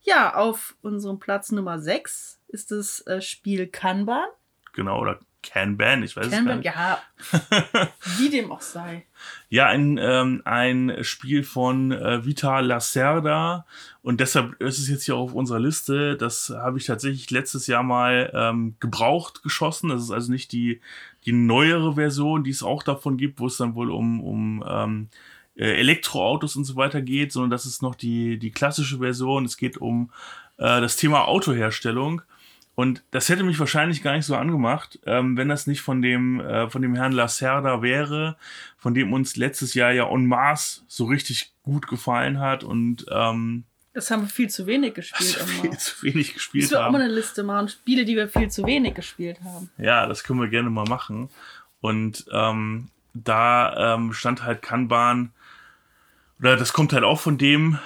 Ja, 0.01 0.35
auf 0.35 0.75
unserem 0.81 1.19
Platz 1.19 1.51
Nummer 1.51 1.79
6 1.79 2.39
ist 2.47 2.71
das 2.71 3.05
äh, 3.07 3.21
Spiel 3.21 3.67
Kanban 3.67 4.27
genau, 4.73 4.99
oder 4.99 5.19
Kanban, 5.43 6.03
ich 6.03 6.15
weiß 6.15 6.29
Kanban, 6.29 6.59
es 6.59 6.65
nicht. 6.65 6.75
ja. 6.75 7.01
Wie 8.17 8.29
dem 8.29 8.51
auch 8.51 8.61
sei. 8.61 9.05
Ja, 9.49 9.67
ein, 9.67 9.97
ähm, 10.01 10.41
ein 10.45 10.97
Spiel 11.01 11.43
von 11.43 11.91
äh, 11.91 12.25
Vita 12.25 12.59
Lacerda 12.59 13.65
und 14.03 14.19
deshalb 14.19 14.59
ist 14.61 14.79
es 14.79 14.87
jetzt 14.87 15.05
hier 15.05 15.15
auf 15.15 15.33
unserer 15.33 15.59
Liste. 15.59 16.15
Das 16.15 16.49
habe 16.49 16.77
ich 16.77 16.85
tatsächlich 16.85 17.29
letztes 17.31 17.67
Jahr 17.67 17.83
mal 17.83 18.31
ähm, 18.33 18.75
gebraucht 18.79 19.43
geschossen. 19.43 19.89
Das 19.89 20.03
ist 20.03 20.11
also 20.11 20.31
nicht 20.31 20.51
die, 20.51 20.81
die 21.25 21.33
neuere 21.33 21.95
Version, 21.95 22.43
die 22.43 22.51
es 22.51 22.63
auch 22.63 22.83
davon 22.83 23.17
gibt, 23.17 23.39
wo 23.39 23.47
es 23.47 23.57
dann 23.57 23.75
wohl 23.75 23.91
um, 23.91 24.21
um 24.21 24.63
ähm, 24.67 25.09
äh, 25.55 25.73
Elektroautos 25.73 26.55
und 26.55 26.65
so 26.65 26.75
weiter 26.75 27.01
geht, 27.01 27.31
sondern 27.31 27.51
das 27.51 27.65
ist 27.65 27.81
noch 27.81 27.95
die, 27.95 28.39
die 28.39 28.51
klassische 28.51 28.99
Version. 28.99 29.45
Es 29.45 29.57
geht 29.57 29.77
um 29.77 30.11
äh, 30.57 30.81
das 30.81 30.97
Thema 30.97 31.27
Autoherstellung. 31.27 32.21
Und 32.81 33.03
das 33.11 33.29
hätte 33.29 33.43
mich 33.43 33.59
wahrscheinlich 33.59 34.01
gar 34.01 34.15
nicht 34.15 34.25
so 34.25 34.35
angemacht, 34.35 34.99
ähm, 35.05 35.37
wenn 35.37 35.49
das 35.49 35.67
nicht 35.67 35.81
von 35.81 36.01
dem, 36.01 36.39
äh, 36.39 36.67
von 36.67 36.81
dem 36.81 36.95
Herrn 36.95 37.11
Lacerda 37.11 37.83
wäre, 37.83 38.37
von 38.75 38.95
dem 38.95 39.13
uns 39.13 39.35
letztes 39.35 39.75
Jahr 39.75 39.91
ja 39.91 40.09
En 40.09 40.25
masse 40.25 40.81
so 40.87 41.05
richtig 41.05 41.53
gut 41.61 41.87
gefallen 41.87 42.39
hat 42.39 42.63
und 42.63 43.05
ähm, 43.11 43.65
das 43.93 44.09
haben 44.09 44.23
wir 44.23 44.29
viel 44.29 44.49
zu 44.49 44.65
wenig 44.65 44.93
gespielt. 44.95 45.35
Das 45.35 45.43
viel 45.43 45.77
zu 45.77 46.01
wenig 46.01 46.33
gespielt 46.33 46.63
haben. 46.63 46.65
Ich 46.65 46.71
will 46.71 46.77
auch 46.79 46.91
mal 46.91 47.01
eine 47.01 47.13
Liste 47.13 47.43
machen, 47.43 47.69
Spiele, 47.69 48.03
die 48.03 48.15
wir 48.15 48.27
viel 48.27 48.49
zu 48.49 48.65
wenig 48.65 48.95
gespielt 48.95 49.37
haben. 49.43 49.69
Ja, 49.77 50.07
das 50.07 50.23
können 50.23 50.39
wir 50.39 50.47
gerne 50.47 50.71
mal 50.71 50.85
machen. 50.85 51.29
Und 51.81 52.25
ähm, 52.31 52.89
da 53.13 53.93
ähm, 53.93 54.11
stand 54.11 54.43
halt 54.43 54.63
Kanban, 54.63 55.33
oder 56.39 56.57
das 56.57 56.73
kommt 56.73 56.93
halt 56.93 57.03
auch 57.03 57.19
von 57.19 57.37
dem 57.37 57.77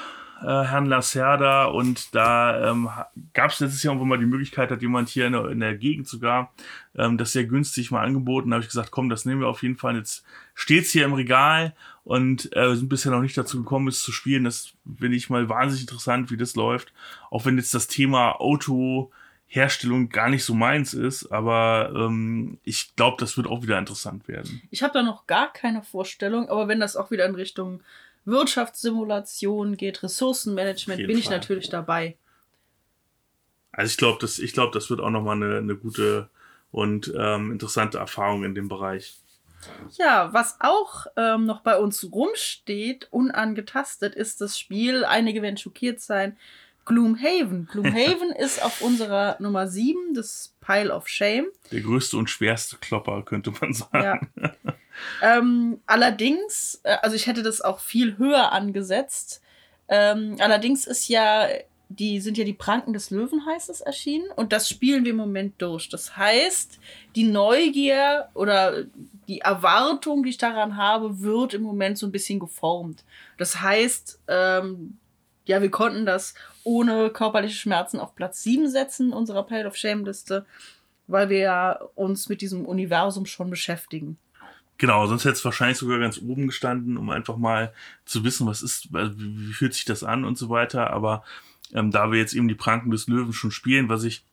äh, 0.46 0.64
Herrn 0.66 0.86
Lacerda 0.86 1.66
und 1.66 2.14
da 2.14 2.72
ähm, 2.72 2.90
gab 3.34 3.52
es 3.52 3.60
letztes 3.60 3.82
Jahr 3.82 3.94
irgendwo 3.94 4.06
mal 4.06 4.20
die 4.20 4.26
Möglichkeit, 4.26 4.70
hat 4.70 4.82
jemand 4.82 5.10
hier 5.10 5.26
in 5.26 5.34
der, 5.34 5.50
in 5.50 5.60
der 5.60 5.76
Gegend 5.76 6.08
sogar 6.08 6.54
ähm, 6.96 7.18
das 7.18 7.32
sehr 7.32 7.46
günstig 7.46 7.90
mal 7.90 8.04
angeboten. 8.04 8.52
Da 8.52 8.56
habe 8.56 8.64
ich 8.64 8.70
gesagt, 8.70 8.92
komm, 8.92 9.10
das 9.10 9.26
nehmen 9.26 9.42
wir 9.42 9.48
auf 9.48 9.64
jeden 9.64 9.78
Fall. 9.78 9.96
Jetzt 9.96 10.24
steht's 10.54 10.92
hier 10.92 11.06
im 11.06 11.14
Regal 11.14 11.74
und 12.04 12.56
äh, 12.56 12.76
sind 12.76 12.90
bisher 12.90 13.12
noch 13.12 13.22
nicht 13.22 13.38
dazu 13.38 13.58
gekommen, 13.58 13.88
es 13.88 14.04
zu 14.04 14.12
spielen. 14.12 14.44
Das 14.44 14.74
finde 15.00 15.18
ich 15.18 15.30
mal 15.30 15.50
wahnsinnig 15.50 15.82
interessant, 15.82 16.30
wie 16.30 16.38
das 16.38 16.56
läuft. 16.56 16.94
Auch 17.32 17.46
wenn 17.46 17.58
jetzt 17.58 17.74
das 17.74 17.88
Thema 17.88 18.40
Auto 18.40 19.12
Herstellung 19.48 20.10
gar 20.10 20.30
nicht 20.30 20.44
so 20.44 20.54
meins 20.54 20.94
ist, 20.94 21.32
aber 21.32 21.94
ähm, 21.96 22.58
ich 22.64 22.96
glaube, 22.96 23.18
das 23.20 23.38
wird 23.38 23.48
auch 23.48 23.64
wieder 23.64 23.78
interessant 23.78 24.28
werden. 24.28 24.62
Ich 24.70 24.84
habe 24.84 24.94
da 24.94 25.02
noch 25.02 25.28
gar 25.28 25.54
keine 25.54 25.82
Vorstellung, 25.82 26.50
aber 26.50 26.68
wenn 26.68 26.80
das 26.80 26.96
auch 26.96 27.10
wieder 27.10 27.26
in 27.26 27.36
Richtung 27.36 27.82
Wirtschaftssimulation 28.26 29.78
geht, 29.78 30.04
Ressourcenmanagement, 30.04 30.98
bin 30.98 31.12
Fall. 31.12 31.20
ich 31.20 31.30
natürlich 31.30 31.70
dabei. 31.70 32.18
Also 33.72 33.92
ich 33.92 33.98
glaube, 33.98 34.18
das, 34.22 34.40
ich 34.40 34.54
glaube, 34.54 34.72
das 34.74 34.90
wird 34.90 35.02
auch 35.02 35.10
nochmal 35.10 35.36
eine, 35.36 35.58
eine 35.58 35.76
gute 35.76 36.30
und 36.72 37.14
ähm, 37.18 37.52
interessante 37.52 37.98
Erfahrung 37.98 38.44
in 38.44 38.56
dem 38.56 38.68
Bereich. 38.68 39.18
Ja, 39.98 40.34
was 40.34 40.58
auch 40.60 41.08
ähm, 41.18 41.46
noch 41.46 41.62
bei 41.62 41.78
uns 41.78 42.10
rumsteht, 42.12 43.08
unangetastet, 43.12 44.16
ist 44.16 44.42
das 44.42 44.60
Spiel, 44.60 45.06
einige 45.06 45.42
werden 45.42 45.58
schockiert 45.58 46.00
sein, 46.00 46.38
Gloomhaven. 46.86 47.68
Gloomhaven 47.72 48.32
ist 48.38 48.64
auf 48.64 48.82
unserer 48.82 49.38
Nummer 49.40 49.68
7, 49.68 50.14
das 50.14 50.54
Pile 50.62 50.94
of 50.94 51.08
Shame. 51.08 51.48
Der 51.72 51.82
größte 51.82 52.18
und 52.18 52.30
schwerste 52.30 52.78
Klopper, 52.78 53.24
könnte 53.24 53.52
man 53.60 53.74
sagen. 53.74 54.30
Ja. 54.36 54.54
Ähm, 55.22 55.80
allerdings, 55.86 56.82
äh, 56.84 56.98
also 57.02 57.16
ich 57.16 57.28
hätte 57.28 57.44
das 57.44 57.62
auch 57.62 57.80
viel 57.80 58.18
höher 58.18 58.52
angesetzt. 58.52 59.42
Ähm, 59.88 60.38
allerdings 60.40 60.88
ist 60.88 61.08
ja, 61.08 61.48
die 61.90 62.20
sind 62.20 62.38
ja 62.38 62.44
die 62.44 62.54
Pranken 62.54 62.94
des 62.94 63.12
Löwen, 63.12 63.46
heißt 63.46 63.70
es, 63.70 63.82
erschienen. 63.82 64.30
Und 64.36 64.52
das 64.52 64.68
spielen 64.70 65.04
wir 65.04 65.12
im 65.12 65.18
Moment 65.18 65.62
durch. 65.62 65.90
Das 65.90 66.18
heißt, 66.18 66.80
die 67.16 67.26
Neugier 67.26 68.30
oder 68.34 68.84
die 69.28 69.42
Erwartung, 69.42 70.24
die 70.24 70.32
ich 70.32 70.38
daran 70.38 70.78
habe, 70.78 71.22
wird 71.22 71.54
im 71.54 71.62
Moment 71.62 71.98
so 71.98 72.06
ein 72.06 72.12
bisschen 72.12 72.40
geformt. 72.40 73.04
Das 73.38 73.62
heißt, 73.62 74.20
ähm, 74.28 74.98
ja, 75.46 75.62
wir 75.62 75.72
konnten 75.72 76.06
das 76.06 76.34
ohne 76.64 77.12
körperliche 77.12 77.56
Schmerzen 77.56 78.00
auf 78.00 78.16
Platz 78.16 78.42
7 78.44 78.68
setzen, 78.68 79.14
unserer 79.14 79.44
Pile 79.44 79.68
of 79.68 79.76
Shame 79.76 80.04
Liste, 80.06 80.46
weil 81.08 81.30
wir 81.30 81.90
uns 81.96 82.30
mit 82.30 82.42
diesem 82.42 82.66
Universum 82.66 83.26
schon 83.26 83.52
beschäftigen. 83.52 84.18
Genau, 84.78 85.08
sonst 85.08 85.24
hätte 85.24 85.36
es 85.36 85.46
wahrscheinlich 85.46 85.78
sogar 85.78 86.00
ganz 86.00 86.18
oben 86.18 86.48
gestanden, 86.48 86.98
um 86.98 87.10
einfach 87.10 87.38
mal 87.38 87.74
zu 88.04 88.24
wissen, 88.24 88.46
was 88.46 88.62
ist, 88.62 88.90
wie, 88.92 89.54
fühlt 89.54 89.74
sich 89.74 89.86
das 89.86 90.04
an 90.04 90.26
und 90.26 90.38
so 90.38 90.50
weiter. 90.50 90.92
Aber 90.92 91.24
ähm, 91.74 91.92
da 91.92 92.12
wir 92.12 92.20
jetzt 92.20 92.34
eben 92.34 92.48
die 92.48 92.56
Pranken 92.56 92.92
des 92.92 93.08
Löwen 93.08 93.34
schon 93.34 93.52
spielen, 93.52 93.88
was 93.88 94.04
ich 94.04 94.24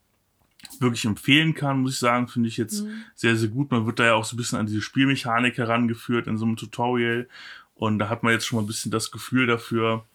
wirklich 0.79 1.05
empfehlen 1.05 1.53
kann, 1.53 1.81
muss 1.81 1.93
ich 1.93 1.99
sagen, 1.99 2.27
finde 2.27 2.49
ich 2.49 2.57
jetzt 2.57 2.83
mhm. 2.83 3.03
sehr, 3.15 3.35
sehr 3.35 3.49
gut. 3.49 3.71
Man 3.71 3.85
wird 3.85 3.99
da 3.99 4.05
ja 4.05 4.13
auch 4.15 4.25
so 4.25 4.35
ein 4.35 4.37
bisschen 4.37 4.59
an 4.59 4.65
diese 4.65 4.81
Spielmechanik 4.81 5.57
herangeführt 5.57 6.27
in 6.27 6.37
so 6.37 6.45
einem 6.45 6.57
Tutorial. 6.57 7.27
Und 7.75 7.99
da 7.99 8.09
hat 8.09 8.23
man 8.23 8.33
jetzt 8.33 8.45
schon 8.45 8.57
mal 8.57 8.63
ein 8.63 8.67
bisschen 8.67 8.91
das 8.91 9.11
Gefühl 9.11 9.47
dafür, 9.47 10.05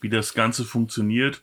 wie 0.00 0.08
das 0.08 0.34
Ganze 0.34 0.64
funktioniert. 0.64 1.42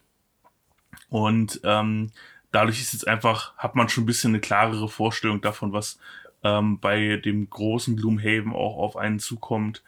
Und 1.10 1.62
ähm, 1.64 2.12
dadurch 2.52 2.82
ist 2.82 2.94
jetzt 2.94 3.08
einfach, 3.08 3.56
hat 3.58 3.76
man 3.76 3.90
schon 3.90 4.04
ein 4.04 4.08
bisschen 4.08 4.32
eine 4.32 4.42
klarere 4.42 4.90
Vorstellung 4.90 5.42
davon, 5.42 5.72
was 5.74 6.00
ähm, 6.44 6.80
bei 6.80 7.18
dem 7.18 7.50
großen 7.50 7.96
Gloomhaven 7.96 8.54
auch 8.54 8.78
auf 8.78 8.98
einen 8.98 9.20
zukommt. 9.20 9.84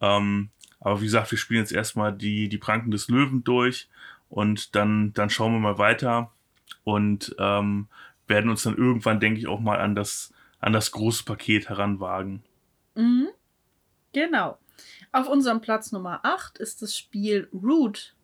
Ähm, 0.00 0.50
aber 0.80 1.00
wie 1.00 1.06
gesagt, 1.06 1.30
wir 1.30 1.38
spielen 1.38 1.60
jetzt 1.60 1.72
erstmal 1.72 2.12
die, 2.12 2.48
die 2.48 2.58
Pranken 2.58 2.90
des 2.90 3.08
Löwen 3.08 3.44
durch 3.44 3.88
und 4.28 4.74
dann, 4.74 5.12
dann 5.14 5.30
schauen 5.30 5.52
wir 5.52 5.60
mal 5.60 5.78
weiter 5.78 6.30
und 6.84 7.34
ähm, 7.38 7.88
werden 8.26 8.50
uns 8.50 8.62
dann 8.62 8.76
irgendwann, 8.76 9.20
denke 9.20 9.38
ich, 9.40 9.46
auch 9.46 9.60
mal 9.60 9.78
an 9.78 9.94
das, 9.94 10.32
an 10.60 10.72
das 10.72 10.92
große 10.92 11.24
Paket 11.24 11.68
heranwagen. 11.68 12.42
Mhm. 12.94 13.28
Genau. 14.12 14.58
Auf 15.12 15.28
unserem 15.28 15.60
Platz 15.60 15.92
Nummer 15.92 16.20
8 16.22 16.58
ist 16.58 16.82
das 16.82 16.96
Spiel 16.96 17.48
Root. 17.52 18.14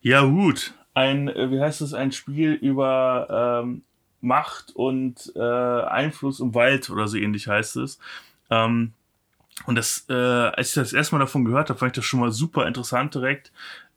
Ja, 0.00 0.20
Root. 0.20 0.74
Ein, 0.94 1.28
äh, 1.28 1.50
wie 1.50 1.60
heißt 1.60 1.80
es, 1.82 1.94
ein 1.94 2.12
Spiel 2.12 2.52
über 2.52 3.62
ähm, 3.62 3.82
Macht 4.20 4.72
und 4.74 5.32
äh, 5.34 5.40
Einfluss 5.40 6.40
im 6.40 6.54
Wald 6.54 6.90
oder 6.90 7.08
so 7.08 7.16
ähnlich 7.16 7.48
heißt 7.48 7.76
es. 7.76 7.98
Ähm, 8.50 8.92
und 9.66 9.74
das, 9.74 10.06
äh, 10.08 10.14
als 10.14 10.68
ich 10.68 10.74
das 10.74 10.92
erstmal 10.92 11.20
davon 11.20 11.44
gehört 11.44 11.68
habe, 11.68 11.78
fand 11.78 11.92
ich 11.92 11.96
das 11.96 12.04
schon 12.04 12.20
mal 12.20 12.32
super 12.32 12.66
interessant 12.66 13.14
direkt. 13.14 13.52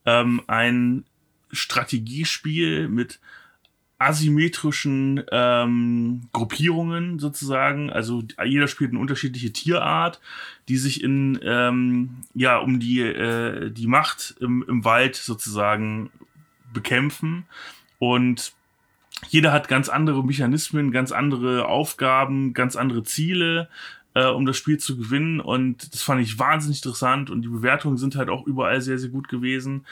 Ähm, 0.06 0.42
ein 0.48 1.06
Strategiespiel 1.52 2.88
mit 2.90 3.20
asymmetrischen 4.04 5.24
ähm, 5.32 6.28
Gruppierungen 6.34 7.20
sozusagen. 7.20 7.90
Also 7.90 8.24
jeder 8.44 8.68
spielt 8.68 8.92
eine 8.92 9.00
unterschiedliche 9.00 9.54
Tierart, 9.54 10.20
die 10.68 10.78
sich 10.78 11.02
in 11.02 11.40
ähm, 11.42 12.18
ja 12.34 12.58
um 12.58 12.80
die 12.80 13.00
äh, 13.00 13.72
die 13.72 13.88
Macht 13.88 14.36
im, 14.42 14.66
im 14.68 14.84
Wald 14.84 15.16
sozusagen 15.16 16.10
bekämpfen 16.74 17.46
und 18.00 18.54
jeder 19.30 19.52
hat 19.52 19.68
ganz 19.68 19.90
andere 19.90 20.24
Mechanismen, 20.24 20.92
ganz 20.92 21.12
andere 21.12 21.68
Aufgaben, 21.68 22.54
ganz 22.54 22.76
andere 22.76 23.04
Ziele, 23.04 23.70
äh, 24.14 24.26
um 24.26 24.46
das 24.46 24.58
Spiel 24.58 24.78
zu 24.78 24.98
gewinnen. 24.98 25.40
Und 25.40 25.94
das 25.94 26.02
fand 26.02 26.22
ich 26.22 26.40
wahnsinnig 26.40 26.80
interessant 26.80 27.30
und 27.30 27.42
die 27.42 27.50
Bewertungen 27.50 27.98
sind 27.98 28.16
halt 28.16 28.30
auch 28.30 28.46
überall 28.46 28.82
sehr, 28.82 28.98
sehr 28.98 29.10
gut 29.10 29.28
gewesen. 29.28 29.86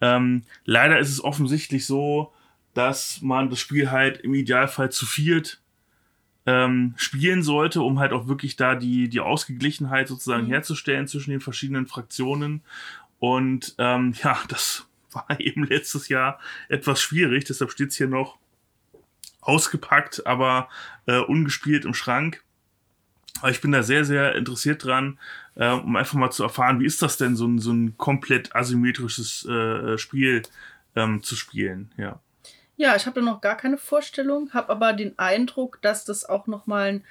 Ähm, 0.00 0.44
leider 0.64 0.98
ist 0.98 1.10
es 1.10 1.22
offensichtlich 1.22 1.86
so, 1.86 2.32
dass 2.74 3.20
man 3.22 3.50
das 3.50 3.60
Spiel 3.60 3.90
halt 3.90 4.18
im 4.18 4.34
Idealfall 4.34 4.90
zu 4.90 5.06
viert 5.06 5.60
ähm, 6.46 6.94
spielen 6.96 7.42
sollte, 7.42 7.82
um 7.82 7.98
halt 7.98 8.12
auch 8.12 8.26
wirklich 8.28 8.56
da 8.56 8.74
die, 8.74 9.08
die 9.08 9.20
Ausgeglichenheit 9.20 10.08
sozusagen 10.08 10.46
mhm. 10.46 10.50
herzustellen 10.50 11.06
zwischen 11.06 11.30
den 11.30 11.40
verschiedenen 11.40 11.86
Fraktionen. 11.86 12.62
Und 13.18 13.74
ähm, 13.78 14.14
ja, 14.22 14.38
das 14.48 14.86
war 15.12 15.26
eben 15.40 15.64
letztes 15.64 16.08
Jahr 16.08 16.38
etwas 16.68 17.02
schwierig, 17.02 17.44
deshalb 17.44 17.70
steht 17.70 17.90
es 17.90 17.96
hier 17.96 18.08
noch 18.08 18.38
ausgepackt, 19.48 20.26
aber 20.26 20.68
äh, 21.06 21.18
ungespielt 21.18 21.84
im 21.84 21.94
Schrank. 21.94 22.44
Aber 23.40 23.50
ich 23.50 23.60
bin 23.60 23.72
da 23.72 23.82
sehr, 23.82 24.04
sehr 24.04 24.34
interessiert 24.34 24.84
dran, 24.84 25.18
äh, 25.54 25.70
um 25.70 25.96
einfach 25.96 26.14
mal 26.14 26.30
zu 26.30 26.42
erfahren, 26.42 26.80
wie 26.80 26.86
ist 26.86 27.02
das 27.02 27.16
denn, 27.16 27.36
so 27.36 27.46
ein, 27.46 27.58
so 27.58 27.72
ein 27.72 27.96
komplett 27.96 28.54
asymmetrisches 28.54 29.44
äh, 29.46 29.96
Spiel 29.96 30.42
ähm, 30.94 31.22
zu 31.22 31.36
spielen, 31.36 31.92
ja. 31.96 32.20
Ja, 32.76 32.94
ich 32.94 33.06
habe 33.06 33.18
da 33.20 33.26
noch 33.26 33.40
gar 33.40 33.56
keine 33.56 33.76
Vorstellung, 33.76 34.52
habe 34.52 34.68
aber 34.68 34.92
den 34.92 35.18
Eindruck, 35.18 35.80
dass 35.82 36.04
das 36.04 36.24
auch 36.24 36.46
nochmal 36.46 36.88
ein 36.88 37.04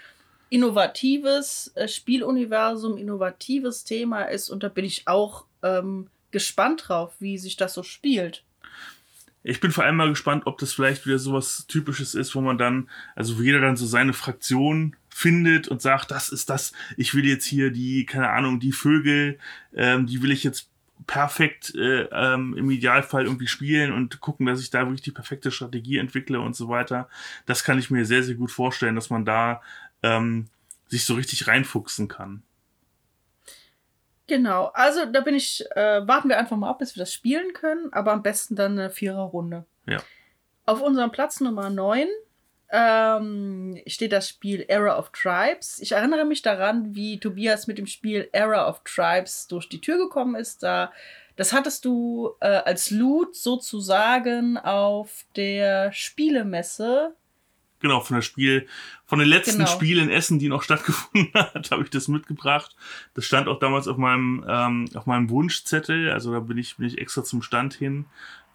innovatives 0.50 1.74
äh, 1.76 1.90
Spieluniversum, 1.90 2.98
innovatives 2.98 3.84
Thema 3.84 4.24
ist 4.24 4.50
und 4.50 4.64
da 4.64 4.70
bin 4.70 4.86
ich 4.86 5.08
auch 5.08 5.46
ähm, 5.64 6.08
gespannt 6.32 6.86
drauf, 6.88 7.16
wie 7.20 7.38
sich 7.38 7.58
das 7.58 7.74
so 7.74 7.84
spielt. 7.84 8.44
Ich 9.48 9.62
bin 9.62 9.72
vor 9.72 9.86
allem 9.86 9.96
mal 9.96 10.10
gespannt, 10.10 10.46
ob 10.46 10.58
das 10.58 10.74
vielleicht 10.74 11.06
wieder 11.06 11.20
sowas 11.20 11.66
Typisches 11.68 12.16
ist, 12.16 12.36
wo 12.36 12.42
man 12.42 12.58
dann, 12.58 12.90
also 13.16 13.38
wo 13.38 13.42
jeder 13.42 13.62
dann 13.62 13.78
so 13.78 13.86
seine 13.86 14.12
Fraktion 14.12 14.96
findet 15.10 15.70
und 15.70 15.82
sagt, 15.82 16.12
das 16.12 16.30
ist 16.30 16.50
das, 16.50 16.74
ich 16.98 17.16
will 17.16 17.26
jetzt 17.26 17.46
hier 17.46 17.72
die, 17.72 18.06
keine 18.06 18.30
Ahnung, 18.30 18.60
die 18.60 18.74
Vögel, 18.74 19.40
ähm, 19.74 20.06
die 20.06 20.22
will 20.22 20.32
ich 20.32 20.44
jetzt 20.44 20.70
perfekt 21.06 21.74
äh, 21.76 22.10
ähm, 22.12 22.56
im 22.58 22.70
Idealfall 22.70 23.24
irgendwie 23.24 23.48
spielen 23.48 23.94
und 23.94 24.20
gucken, 24.20 24.46
dass 24.46 24.60
ich 24.60 24.70
da 24.70 24.82
wirklich 24.82 25.02
die 25.02 25.12
perfekte 25.12 25.50
Strategie 25.50 25.98
entwickle 25.98 26.42
und 26.42 26.56
so 26.56 26.68
weiter. 26.68 27.08
Das 27.46 27.64
kann 27.64 27.80
ich 27.80 27.90
mir 27.90 28.06
sehr, 28.06 28.24
sehr 28.24 28.36
gut 28.36 28.52
vorstellen, 28.52 28.96
dass 28.96 29.10
man 29.10 29.24
da 29.24 29.62
ähm, 30.04 30.48
sich 30.88 31.06
so 31.06 31.14
richtig 31.14 31.48
reinfuchsen 31.48 32.10
kann. 32.10 32.44
Genau, 34.28 34.66
also 34.74 35.06
da 35.06 35.22
bin 35.22 35.36
ich, 35.36 35.66
äh, 35.76 36.06
warten 36.06 36.28
wir 36.28 36.38
einfach 36.38 36.58
mal 36.58 36.70
ab, 36.70 36.80
bis 36.80 36.96
wir 36.96 37.02
das 37.02 37.14
spielen 37.14 37.54
können, 37.54 37.92
aber 37.94 38.12
am 38.12 38.24
besten 38.24 38.56
dann 38.56 38.74
eine 38.74 38.90
Viererrunde. 38.90 39.66
Ja. 39.86 40.00
Auf 40.66 40.82
unserem 40.82 41.12
Platz 41.12 41.40
Nummer 41.40 41.70
9 41.70 42.08
ähm, 42.70 43.82
steht 43.88 44.12
das 44.12 44.28
Spiel 44.28 44.66
Era 44.68 45.00
of 45.00 45.12
Tribes. 45.12 45.80
Ich 45.80 45.94
erinnere 45.94 46.26
mich 46.26 46.42
daran, 46.42 46.94
wie 46.94 47.20
Tobias 47.20 47.68
mit 47.68 47.78
dem 47.78 47.88
Spiel 47.88 48.28
Era 48.34 48.68
of 48.68 48.82
Tribes 48.84 49.48
durch 49.48 49.70
die 49.70 49.80
Tür 49.80 49.98
gekommen 49.98 50.36
ist. 50.36 50.62
Da, 50.62 50.92
das 51.38 51.54
hattest 51.54 51.86
du 51.86 52.32
äh, 52.42 52.48
als 52.48 52.92
Loot 52.92 53.36
sozusagen 53.36 54.58
auf 54.58 55.26
der 55.38 55.94
Spielemesse 55.94 57.16
genau, 57.80 58.00
von 58.02 58.16
der 58.16 58.22
Spiel, 58.22 58.68
von 59.06 59.20
den 59.20 59.28
letzten 59.28 59.60
genau. 59.60 59.70
Spielen 59.70 60.10
in 60.10 60.16
Essen, 60.16 60.40
die 60.40 60.50
noch 60.50 60.64
stattgefunden 60.64 61.34
hat, 61.34 61.72
habe 61.72 61.84
ich 61.84 61.90
das 61.90 62.08
mitgebracht. 62.08 62.76
Das 63.14 63.26
stand 63.26 63.48
auch 63.48 63.60
damals 63.60 63.88
auf 63.88 63.98
meinem, 63.98 64.46
ähm, 64.48 64.90
auf 64.96 65.06
meinem 65.06 65.30
Wunschzettel. 65.30 66.12
Also 66.12 66.32
da 66.32 66.40
bin 66.40 66.58
ich, 66.58 66.78
bin 66.78 66.88
ich 66.88 66.98
extra 66.98 67.24
zum 67.24 67.42
Stand 67.42 67.74
hin, 67.74 68.06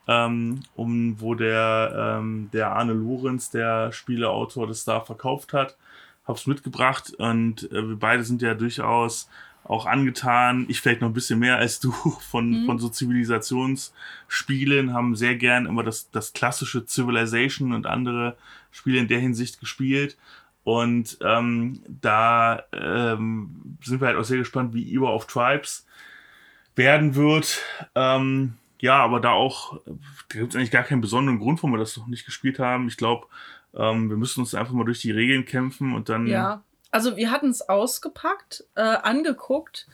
ähm, 0.08 0.60
um, 0.74 1.20
wo 1.20 1.34
der, 1.34 2.18
ähm, 2.18 2.50
der 2.52 2.72
Arne 2.72 2.92
Lorenz, 2.92 3.50
der 3.50 3.92
Spieleautor, 3.92 4.66
das 4.66 4.84
da 4.84 5.00
verkauft 5.00 5.52
hat. 5.52 5.76
Hab's 6.24 6.46
mitgebracht 6.46 7.12
und 7.18 7.70
äh, 7.72 7.88
wir 7.88 7.96
beide 7.96 8.22
sind 8.22 8.42
ja 8.42 8.54
durchaus 8.54 9.28
auch 9.64 9.86
angetan. 9.86 10.66
Ich 10.68 10.80
vielleicht 10.80 11.00
noch 11.00 11.08
ein 11.08 11.14
bisschen 11.14 11.38
mehr 11.38 11.56
als 11.56 11.80
du 11.80 11.92
von, 12.30 12.62
mhm. 12.62 12.66
von 12.66 12.78
so 12.78 12.88
Zivilisationsspielen, 12.88 14.92
haben 14.92 15.16
sehr 15.16 15.36
gern 15.36 15.66
immer 15.66 15.82
das, 15.82 16.10
das 16.10 16.32
klassische 16.32 16.86
Civilization 16.86 17.72
und 17.72 17.86
andere 17.86 18.36
Spiele 18.70 18.98
in 18.98 19.08
der 19.08 19.20
Hinsicht 19.20 19.60
gespielt. 19.60 20.16
Und 20.64 21.18
ähm, 21.22 21.80
da 22.00 22.62
ähm, 22.72 23.76
sind 23.82 24.00
wir 24.00 24.08
halt 24.08 24.16
auch 24.16 24.24
sehr 24.24 24.38
gespannt, 24.38 24.74
wie 24.74 24.92
Eber 24.92 25.12
of 25.12 25.26
Tribes 25.26 25.86
werden 26.76 27.16
wird. 27.16 27.62
Ähm, 27.94 28.54
ja, 28.78 28.98
aber 28.98 29.20
da 29.20 29.30
auch, 29.30 29.80
da 30.28 30.38
gibt 30.38 30.50
es 30.50 30.56
eigentlich 30.56 30.70
gar 30.70 30.84
keinen 30.84 31.00
besonderen 31.00 31.38
Grund, 31.38 31.62
warum 31.62 31.72
wir 31.72 31.78
das 31.78 31.96
noch 31.96 32.06
nicht 32.06 32.24
gespielt 32.24 32.58
haben. 32.58 32.88
Ich 32.88 32.96
glaube, 32.96 33.26
ähm, 33.74 34.08
wir 34.08 34.16
müssen 34.16 34.40
uns 34.40 34.54
einfach 34.54 34.72
mal 34.72 34.84
durch 34.84 35.00
die 35.00 35.10
Regeln 35.10 35.44
kämpfen 35.44 35.94
und 35.94 36.08
dann. 36.08 36.26
Ja, 36.26 36.62
also 36.92 37.16
wir 37.16 37.30
hatten 37.32 37.50
es 37.50 37.68
ausgepackt, 37.68 38.64
äh, 38.76 38.82
angeguckt 38.82 39.88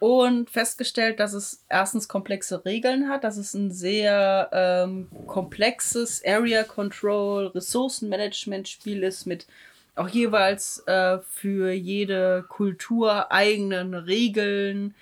und 0.00 0.50
festgestellt, 0.50 1.20
dass 1.20 1.32
es 1.32 1.64
erstens 1.68 2.08
komplexe 2.08 2.64
Regeln 2.64 3.08
hat, 3.08 3.24
dass 3.24 3.36
es 3.36 3.54
ein 3.54 3.70
sehr 3.70 4.50
ähm, 4.52 5.08
komplexes 5.26 6.22
Area 6.26 6.64
Control, 6.64 7.46
Ressourcenmanagement 7.48 8.68
Spiel 8.68 9.02
ist 9.02 9.26
mit 9.26 9.46
auch 9.94 10.08
jeweils 10.08 10.82
äh, 10.86 11.18
für 11.20 11.72
jede 11.72 12.44
Kultur 12.48 13.30
eigenen 13.30 13.94
Regeln. 13.94 14.94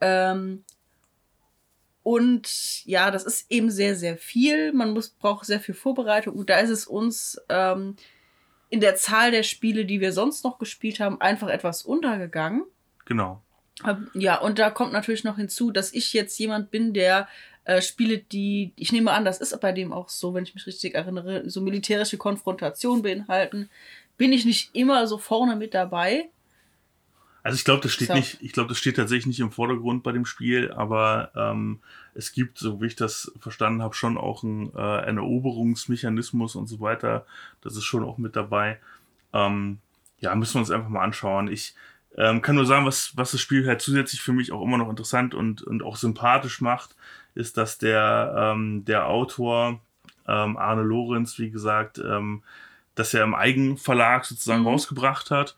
Ähm, 0.00 0.64
und 2.02 2.86
ja, 2.86 3.10
das 3.10 3.24
ist 3.24 3.50
eben 3.50 3.70
sehr, 3.70 3.94
sehr 3.94 4.16
viel. 4.16 4.72
Man 4.72 4.92
muss, 4.92 5.10
braucht 5.10 5.44
sehr 5.44 5.60
viel 5.60 5.74
Vorbereitung. 5.74 6.34
Und 6.36 6.48
da 6.48 6.58
ist 6.58 6.70
es 6.70 6.86
uns 6.86 7.38
ähm, 7.50 7.96
in 8.70 8.80
der 8.80 8.96
Zahl 8.96 9.30
der 9.30 9.42
Spiele, 9.42 9.84
die 9.84 10.00
wir 10.00 10.12
sonst 10.12 10.44
noch 10.44 10.58
gespielt 10.58 11.00
haben, 11.00 11.20
einfach 11.20 11.48
etwas 11.48 11.82
untergegangen. 11.82 12.64
Genau. 13.04 13.42
Ähm, 13.86 14.10
ja, 14.14 14.40
und 14.40 14.58
da 14.58 14.70
kommt 14.70 14.92
natürlich 14.92 15.24
noch 15.24 15.36
hinzu, 15.36 15.70
dass 15.70 15.92
ich 15.92 16.12
jetzt 16.12 16.38
jemand 16.38 16.70
bin, 16.70 16.92
der 16.92 17.28
äh, 17.64 17.80
Spiele, 17.80 18.18
die, 18.18 18.72
ich 18.76 18.92
nehme 18.92 19.12
an, 19.12 19.24
das 19.24 19.40
ist 19.40 19.58
bei 19.60 19.72
dem 19.72 19.92
auch 19.92 20.08
so, 20.08 20.34
wenn 20.34 20.44
ich 20.44 20.54
mich 20.54 20.66
richtig 20.66 20.94
erinnere, 20.94 21.48
so 21.48 21.60
militärische 21.60 22.18
Konfrontation 22.18 23.02
beinhalten, 23.02 23.70
bin 24.16 24.32
ich 24.32 24.44
nicht 24.44 24.74
immer 24.74 25.06
so 25.06 25.18
vorne 25.18 25.54
mit 25.54 25.74
dabei. 25.74 26.28
Also 27.48 27.56
ich 27.56 27.64
glaube, 27.64 27.80
das 27.80 27.94
steht 27.94 28.08
so. 28.08 28.14
nicht, 28.14 28.42
ich 28.42 28.52
glaube, 28.52 28.68
das 28.68 28.76
steht 28.76 28.96
tatsächlich 28.96 29.24
nicht 29.24 29.40
im 29.40 29.50
Vordergrund 29.50 30.02
bei 30.02 30.12
dem 30.12 30.26
Spiel, 30.26 30.70
aber 30.70 31.30
ähm, 31.34 31.78
es 32.12 32.32
gibt, 32.32 32.58
so 32.58 32.82
wie 32.82 32.88
ich 32.88 32.94
das 32.94 33.32
verstanden 33.40 33.80
habe, 33.80 33.94
schon 33.94 34.18
auch 34.18 34.42
ein, 34.42 34.70
äh, 34.76 34.78
einen 34.78 35.16
Eroberungsmechanismus 35.16 36.56
und 36.56 36.66
so 36.66 36.80
weiter. 36.80 37.24
Das 37.62 37.74
ist 37.74 37.84
schon 37.84 38.04
auch 38.04 38.18
mit 38.18 38.36
dabei. 38.36 38.78
Ähm, 39.32 39.78
ja, 40.20 40.34
müssen 40.34 40.56
wir 40.56 40.60
uns 40.60 40.70
einfach 40.70 40.90
mal 40.90 41.02
anschauen. 41.02 41.48
Ich, 41.48 41.74
ähm, 42.18 42.42
kann 42.42 42.56
nur 42.56 42.66
sagen, 42.66 42.84
was, 42.84 43.16
was 43.16 43.30
das 43.30 43.40
Spiel 43.40 43.66
halt 43.66 43.80
zusätzlich 43.80 44.20
für 44.20 44.34
mich 44.34 44.52
auch 44.52 44.62
immer 44.62 44.76
noch 44.76 44.90
interessant 44.90 45.34
und, 45.34 45.62
und 45.62 45.82
auch 45.82 45.96
sympathisch 45.96 46.60
macht, 46.60 46.96
ist, 47.34 47.56
dass 47.56 47.78
der, 47.78 48.34
ähm, 48.36 48.84
der 48.84 49.06
Autor 49.06 49.80
ähm, 50.26 50.58
Arne 50.58 50.82
Lorenz, 50.82 51.38
wie 51.38 51.50
gesagt, 51.50 51.96
ähm, 51.96 52.42
dass 52.94 53.14
er 53.14 53.24
im 53.24 53.34
Eigenverlag 53.34 54.26
sozusagen 54.26 54.60
mhm. 54.60 54.68
rausgebracht 54.68 55.30
hat 55.30 55.56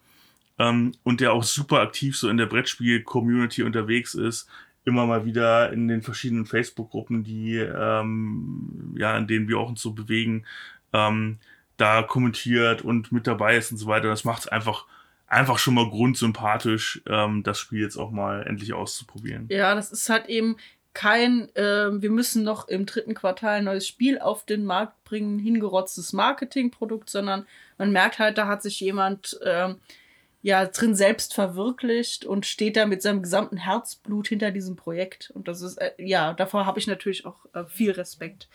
ähm, 0.61 0.93
und 1.03 1.21
der 1.21 1.33
auch 1.33 1.43
super 1.43 1.81
aktiv 1.81 2.17
so 2.17 2.29
in 2.29 2.37
der 2.37 2.47
Brettspiel-Community 2.47 3.63
unterwegs 3.63 4.15
ist, 4.15 4.47
immer 4.85 5.07
mal 5.07 5.25
wieder 5.25 5.73
in 5.73 5.89
den 5.89 6.03
verschiedenen 6.03 6.45
Facebook-Gruppen, 6.45 7.25
die 7.25 7.57
ähm, 7.57 8.95
ja, 8.99 9.17
in 9.17 9.27
denen 9.27 9.49
wir 9.49 9.59
auch 9.59 9.71
uns 9.71 9.81
so 9.81 9.93
bewegen, 9.93 10.45
ähm, 10.93 11.39
da 11.79 12.03
kommentiert 12.03 12.83
und 12.83 13.11
mit 13.11 13.27
dabei 13.27 13.57
ist 13.57 13.73
und 13.73 13.79
so 13.79 13.87
weiter. 13.87 14.09
Das 14.09 14.25
macht 14.25 14.43
es 14.43 14.49
einfach 14.49 14.85
einfach 15.27 15.59
schon 15.59 15.75
mal 15.75 15.89
grundsympathisch, 15.89 17.03
ähm, 17.07 17.43
das 17.43 17.59
Spiel 17.59 17.81
jetzt 17.81 17.97
auch 17.97 18.11
mal 18.11 18.47
endlich 18.47 18.75
auszuprobieren. 18.75 19.47
Ja, 19.49 19.75
das 19.75 19.93
ist 19.93 20.11
halt 20.11 20.27
eben 20.27 20.57
kein, 20.93 21.55
äh, 21.55 22.03
wir 22.03 22.11
müssen 22.11 22.43
noch 22.43 22.67
im 22.67 22.85
dritten 22.85 23.15
Quartal 23.15 23.59
ein 23.59 23.65
neues 23.65 23.87
Spiel 23.87 24.19
auf 24.19 24.45
den 24.45 24.65
Markt 24.65 25.05
bringen, 25.05 25.39
hingerotztes 25.39 26.13
Marketingprodukt, 26.13 27.09
sondern 27.09 27.47
man 27.79 27.93
merkt 27.93 28.19
halt, 28.19 28.39
da 28.39 28.49
hat 28.49 28.61
sich 28.61 28.81
jemand 28.81 29.41
äh, 29.43 29.73
ja 30.43 30.65
drin 30.67 30.95
selbst 30.95 31.35
verwirklicht 31.35 32.25
und 32.25 32.47
steht 32.47 32.77
da 32.77 32.87
mit 32.87 33.03
seinem 33.03 33.23
gesamten 33.23 33.59
Herzblut 33.59 34.29
hinter 34.29 34.51
diesem 34.51 34.77
Projekt. 34.77 35.31
Und 35.35 35.49
das 35.49 35.61
ist, 35.61 35.77
äh, 35.77 35.93
ja, 35.99 36.33
davor 36.33 36.67
habe 36.67 36.79
ich 36.79 36.87
natürlich 36.87 37.27
auch 37.27 37.45
äh, 37.53 37.65
viel 37.67 37.91
Respekt. 37.91 38.49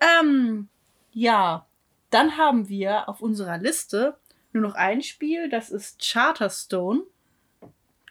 Ähm, 0.00 0.68
ja, 1.12 1.66
dann 2.10 2.36
haben 2.36 2.68
wir 2.68 3.08
auf 3.08 3.20
unserer 3.20 3.58
Liste 3.58 4.16
nur 4.52 4.62
noch 4.62 4.74
ein 4.74 5.02
Spiel, 5.02 5.48
das 5.48 5.70
ist 5.70 6.00
Charterstone. 6.02 7.02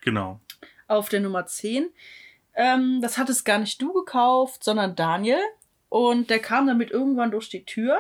Genau. 0.02 0.39
Auf 0.88 1.10
der 1.10 1.19
Nummer 1.19 1.45
10. 1.45 1.89
Ähm, 2.56 3.00
das 3.02 3.17
hattest 3.17 3.45
gar 3.45 3.60
nicht 3.60 3.82
du 3.82 3.93
gekauft, 3.93 4.63
sondern 4.63 4.95
Daniel. 4.95 5.39
Und 5.89 6.30
der 6.30 6.39
kam 6.39 6.67
damit 6.67 6.89
irgendwann 6.89 7.32
durch 7.32 7.50
die 7.50 7.65
Tür. 7.65 8.00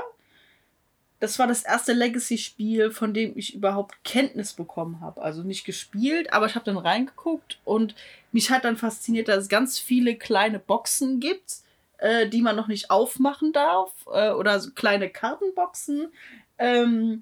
Das 1.21 1.37
war 1.37 1.45
das 1.45 1.61
erste 1.61 1.93
Legacy-Spiel, 1.93 2.89
von 2.89 3.13
dem 3.13 3.37
ich 3.37 3.53
überhaupt 3.53 4.03
Kenntnis 4.03 4.53
bekommen 4.53 5.01
habe. 5.01 5.21
Also 5.21 5.43
nicht 5.43 5.65
gespielt, 5.65 6.33
aber 6.33 6.47
ich 6.47 6.55
habe 6.55 6.65
dann 6.65 6.77
reingeguckt 6.77 7.59
und 7.63 7.93
mich 8.31 8.49
hat 8.49 8.65
dann 8.65 8.75
fasziniert, 8.75 9.27
dass 9.27 9.43
es 9.43 9.47
ganz 9.49 9.77
viele 9.77 10.15
kleine 10.15 10.57
Boxen 10.57 11.19
gibt, 11.19 11.57
äh, 11.99 12.27
die 12.27 12.41
man 12.41 12.55
noch 12.55 12.67
nicht 12.67 12.89
aufmachen 12.89 13.53
darf. 13.53 13.93
Äh, 14.11 14.31
oder 14.31 14.59
so 14.59 14.71
kleine 14.71 15.09
Kartenboxen. 15.09 16.11
Ähm, 16.57 17.21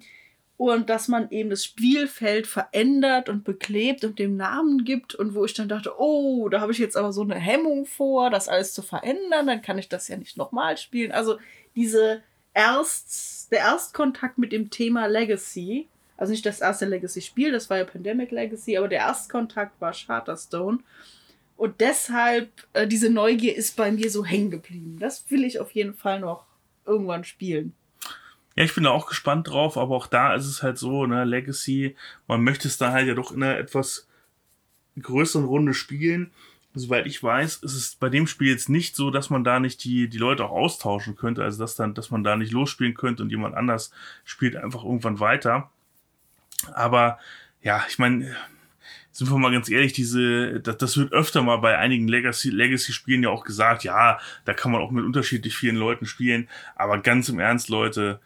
und 0.56 0.90
dass 0.90 1.10
man 1.10 1.30
eben 1.30 1.50
das 1.50 1.66
Spielfeld 1.66 2.48
verändert 2.48 3.28
und 3.28 3.44
beklebt 3.44 4.06
und 4.06 4.18
dem 4.18 4.38
Namen 4.38 4.86
gibt 4.86 5.14
und 5.14 5.36
wo 5.36 5.44
ich 5.44 5.54
dann 5.54 5.68
dachte, 5.68 6.00
oh, 6.00 6.48
da 6.48 6.62
habe 6.62 6.72
ich 6.72 6.78
jetzt 6.78 6.96
aber 6.96 7.12
so 7.12 7.22
eine 7.22 7.36
Hemmung 7.36 7.86
vor, 7.86 8.30
das 8.30 8.48
alles 8.48 8.74
zu 8.74 8.82
verändern, 8.82 9.48
dann 9.48 9.62
kann 9.62 9.78
ich 9.78 9.90
das 9.90 10.08
ja 10.08 10.16
nicht 10.16 10.38
nochmal 10.38 10.78
spielen. 10.78 11.12
Also 11.12 11.38
diese 11.76 12.24
Erst, 12.54 13.52
der 13.52 13.60
Erstkontakt 13.60 14.38
mit 14.38 14.52
dem 14.52 14.70
Thema 14.70 15.08
Legacy, 15.08 15.88
also 16.18 16.32
nicht 16.32 16.46
das 16.46 16.60
erste 16.60 16.86
Legacy-Spiel, 16.86 17.52
das 17.52 17.70
war 17.70 17.78
ja 17.78 17.86
Pandemic 17.86 18.32
Legacy, 18.32 18.78
aber 18.78 18.88
der 18.88 19.00
Erstkontakt 19.00 19.80
war 19.80 19.94
Charterstone. 19.94 20.80
Und 21.56 21.82
deshalb, 21.82 22.50
äh, 22.74 22.88
diese 22.88 23.10
Neugier 23.10 23.56
ist 23.56 23.76
bei 23.76 23.92
mir 23.92 24.10
so 24.10 24.26
hängen 24.26 24.50
geblieben. 24.50 24.98
Das 25.00 25.30
will 25.30 25.44
ich 25.44 25.60
auf 25.60 25.72
jeden 25.72 25.94
Fall 25.94 26.20
noch 26.20 26.46
irgendwann 26.86 27.24
spielen. 27.24 27.74
Ja, 28.56 28.64
ich 28.64 28.74
bin 28.74 28.84
da 28.84 28.92
auch 28.92 29.08
gespannt 29.08 29.48
drauf, 29.48 29.78
aber 29.78 29.96
auch 29.96 30.08
da 30.08 30.34
ist 30.36 30.46
es 30.46 30.64
halt 30.64 30.78
so, 30.78 31.06
ne, 31.06 31.24
Legacy, 31.24 31.96
man 32.28 32.44
möchte 32.44 32.68
es 32.68 32.78
da 32.78 32.92
halt 32.92 33.08
ja 33.08 33.14
doch 33.14 33.32
in 33.32 33.44
einer 33.44 33.58
etwas 33.58 34.08
größeren 35.02 35.46
Runde 35.46 35.74
spielen. 35.74 36.32
Soweit 36.76 37.08
ich 37.08 37.22
weiß, 37.22 37.58
ist 37.58 37.74
es 37.74 37.96
bei 37.96 38.10
dem 38.10 38.28
Spiel 38.28 38.50
jetzt 38.50 38.70
nicht 38.70 38.96
so, 38.96 39.10
dass 39.10 39.30
man 39.30 39.44
da 39.44 39.60
nicht 39.60 39.84
die, 39.84 40.08
die 40.08 40.20
Leute 40.20 40.46
auch 40.46 40.52
austauschen 40.52 41.16
könnte, 41.16 41.44
also 41.44 41.60
dass 41.60 41.76
dann, 41.76 41.96
dass 41.96 42.12
man 42.12 42.24
da 42.24 42.36
nicht 42.36 42.52
losspielen 42.52 42.94
könnte 42.94 43.24
und 43.24 43.32
jemand 43.32 43.56
anders 43.56 43.92
spielt 44.24 44.56
einfach 44.56 44.84
irgendwann 44.84 45.20
weiter. 45.20 45.72
Aber 46.74 47.18
ja, 47.64 47.84
ich 47.90 47.98
meine, 47.98 48.36
sind 49.12 49.30
wir 49.32 49.38
mal 49.38 49.52
ganz 49.52 49.70
ehrlich, 49.70 49.94
diese, 49.94 50.60
das, 50.62 50.78
das 50.78 50.98
wird 50.98 51.12
öfter 51.12 51.42
mal 51.42 51.58
bei 51.58 51.78
einigen 51.78 52.08
Legacy, 52.08 52.50
Legacy-Spielen 52.50 53.24
ja 53.24 53.30
auch 53.30 53.44
gesagt, 53.44 53.84
ja, 53.84 54.20
da 54.46 54.54
kann 54.54 54.72
man 54.72 54.82
auch 54.82 54.92
mit 54.92 55.04
unterschiedlich 55.04 55.58
vielen 55.58 55.76
Leuten 55.76 56.06
spielen. 56.06 56.48
Aber 56.76 57.00
ganz 57.00 57.30
im 57.30 57.40
Ernst, 57.40 57.70
Leute, 57.70 58.20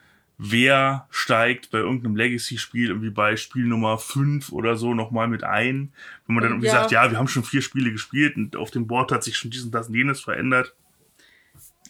wer 0.46 1.08
steigt 1.10 1.72
bei 1.72 1.78
irgendeinem 1.78 2.18
Legacy-Spiel 2.18 2.90
irgendwie 2.90 3.12
bei 3.12 3.38
Spiel 3.38 3.64
Nummer 3.64 3.98
5 3.98 4.52
oder 4.52 4.76
so 4.76 4.94
nochmal 4.94 5.30
mit 5.30 5.46
ein. 5.46 5.94
Wenn 6.28 6.36
man 6.36 6.44
dann 6.44 6.52
irgendwie 6.52 6.68
ja. 6.68 6.74
sagt, 6.74 6.92
ja, 6.92 7.10
wir 7.10 7.18
haben 7.18 7.30
schon 7.30 7.46
vier 7.46 7.62
Spiele 7.62 7.92
gespielt 7.94 8.36
und 8.36 8.58
auf 8.58 8.70
dem 8.70 8.86
Board 8.86 9.14
hat 9.14 9.24
sich 9.24 9.38
schon 9.38 9.52
dies 9.52 9.64
und 9.64 9.72
das 9.72 9.88
und 9.88 9.96
jenes 9.96 10.20
verändert. 10.20 10.76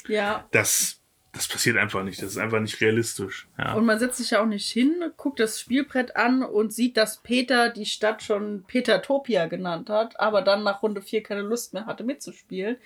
Ja. 0.08 0.48
Das, 0.52 1.02
das 1.32 1.48
passiert 1.48 1.78
einfach 1.78 2.04
nicht. 2.04 2.22
Das 2.22 2.30
ist 2.30 2.38
einfach 2.38 2.60
nicht 2.60 2.80
realistisch. 2.80 3.48
Ja. 3.58 3.74
Und 3.74 3.86
man 3.86 3.98
setzt 3.98 4.18
sich 4.18 4.30
ja 4.30 4.44
auch 4.44 4.46
nicht 4.46 4.70
hin, 4.70 4.94
guckt 5.18 5.40
das 5.40 5.60
Spielbrett 5.60 6.16
an 6.16 6.44
und 6.44 6.72
sieht, 6.72 6.96
dass 6.96 7.24
Peter 7.24 7.70
die 7.70 7.88
Stadt 7.88 8.22
schon 8.22 8.66
Petertopia 8.68 9.48
genannt 9.48 9.90
hat, 9.90 10.20
aber 10.20 10.44
dann 10.44 10.64
nach 10.64 10.84
Runde 10.84 11.02
4 11.02 11.24
keine 11.24 11.42
Lust 11.42 11.74
mehr 11.74 11.88
hatte 11.88 12.04
mitzuspielen. 12.04 12.78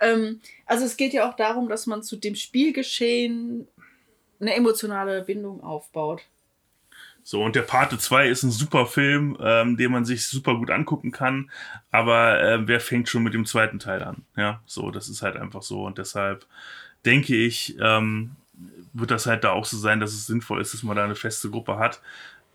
Ähm, 0.00 0.40
also 0.64 0.86
es 0.86 0.96
geht 0.96 1.12
ja 1.12 1.28
auch 1.28 1.36
darum, 1.36 1.68
dass 1.68 1.86
man 1.86 2.02
zu 2.02 2.16
dem 2.16 2.36
Spielgeschehen 2.36 3.68
eine 4.40 4.54
emotionale 4.54 5.22
Bindung 5.22 5.62
aufbaut. 5.62 6.22
So, 7.22 7.42
und 7.44 7.54
der 7.54 7.62
Pate 7.62 7.98
2 7.98 8.28
ist 8.28 8.42
ein 8.42 8.50
super 8.50 8.86
Film, 8.86 9.36
ähm, 9.40 9.76
den 9.76 9.92
man 9.92 10.04
sich 10.04 10.26
super 10.26 10.56
gut 10.56 10.70
angucken 10.70 11.12
kann. 11.12 11.50
Aber 11.90 12.40
äh, 12.40 12.66
wer 12.66 12.80
fängt 12.80 13.08
schon 13.08 13.22
mit 13.22 13.34
dem 13.34 13.44
zweiten 13.44 13.78
Teil 13.78 14.02
an? 14.02 14.24
Ja, 14.36 14.62
so, 14.66 14.90
das 14.90 15.08
ist 15.08 15.22
halt 15.22 15.36
einfach 15.36 15.62
so. 15.62 15.84
Und 15.84 15.98
deshalb 15.98 16.46
denke 17.04 17.36
ich, 17.36 17.76
ähm, 17.80 18.32
wird 18.92 19.10
das 19.10 19.26
halt 19.26 19.44
da 19.44 19.52
auch 19.52 19.64
so 19.64 19.76
sein, 19.76 20.00
dass 20.00 20.12
es 20.12 20.26
sinnvoll 20.26 20.60
ist, 20.60 20.74
dass 20.74 20.82
man 20.82 20.96
da 20.96 21.04
eine 21.04 21.14
feste 21.14 21.50
Gruppe 21.50 21.78
hat. 21.78 22.00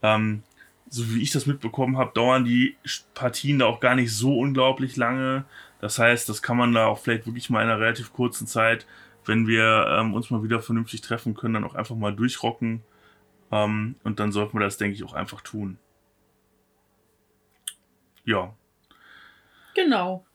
Ähm, 0.02 0.44
so 0.90 1.14
wie 1.14 1.22
ich 1.22 1.32
das 1.32 1.46
mitbekommen 1.46 1.98
habe, 1.98 2.12
dauern 2.14 2.46
die 2.46 2.76
Partien 3.14 3.60
da 3.60 3.66
auch 3.66 3.80
gar 3.80 3.96
nicht 3.96 4.14
so 4.14 4.38
unglaublich 4.38 4.96
lange. 4.96 5.46
Das 5.82 6.00
heißt, 6.00 6.30
das 6.30 6.42
kann 6.42 6.58
man 6.58 6.74
da 6.74 6.88
auch 6.88 7.00
vielleicht 7.00 7.26
wirklich 7.26 7.50
mal 7.50 7.64
in 7.64 7.70
einer 7.70 7.80
relativ 7.80 8.14
kurzen 8.14 8.48
Zeit 8.48 8.86
wenn 9.26 9.48
wir 9.48 9.88
ähm, 9.90 10.14
uns 10.14 10.30
mal 10.30 10.44
wieder 10.44 10.62
vernünftig 10.62 11.02
treffen 11.02 11.34
können, 11.34 11.56
dann 11.56 11.64
auch 11.64 11.76
einfach 11.76 11.96
mal 11.96 12.16
durchrocken. 12.16 12.84
Ähm, 13.52 13.96
und 14.04 14.20
dann 14.20 14.32
sollten 14.32 14.58
wir 14.58 14.64
das, 14.64 14.78
denke 14.78 14.96
ich, 14.96 15.04
auch 15.04 15.14
einfach 15.14 15.42
tun. 15.42 15.78
Ja. 18.24 18.54
Genau. 19.76 20.26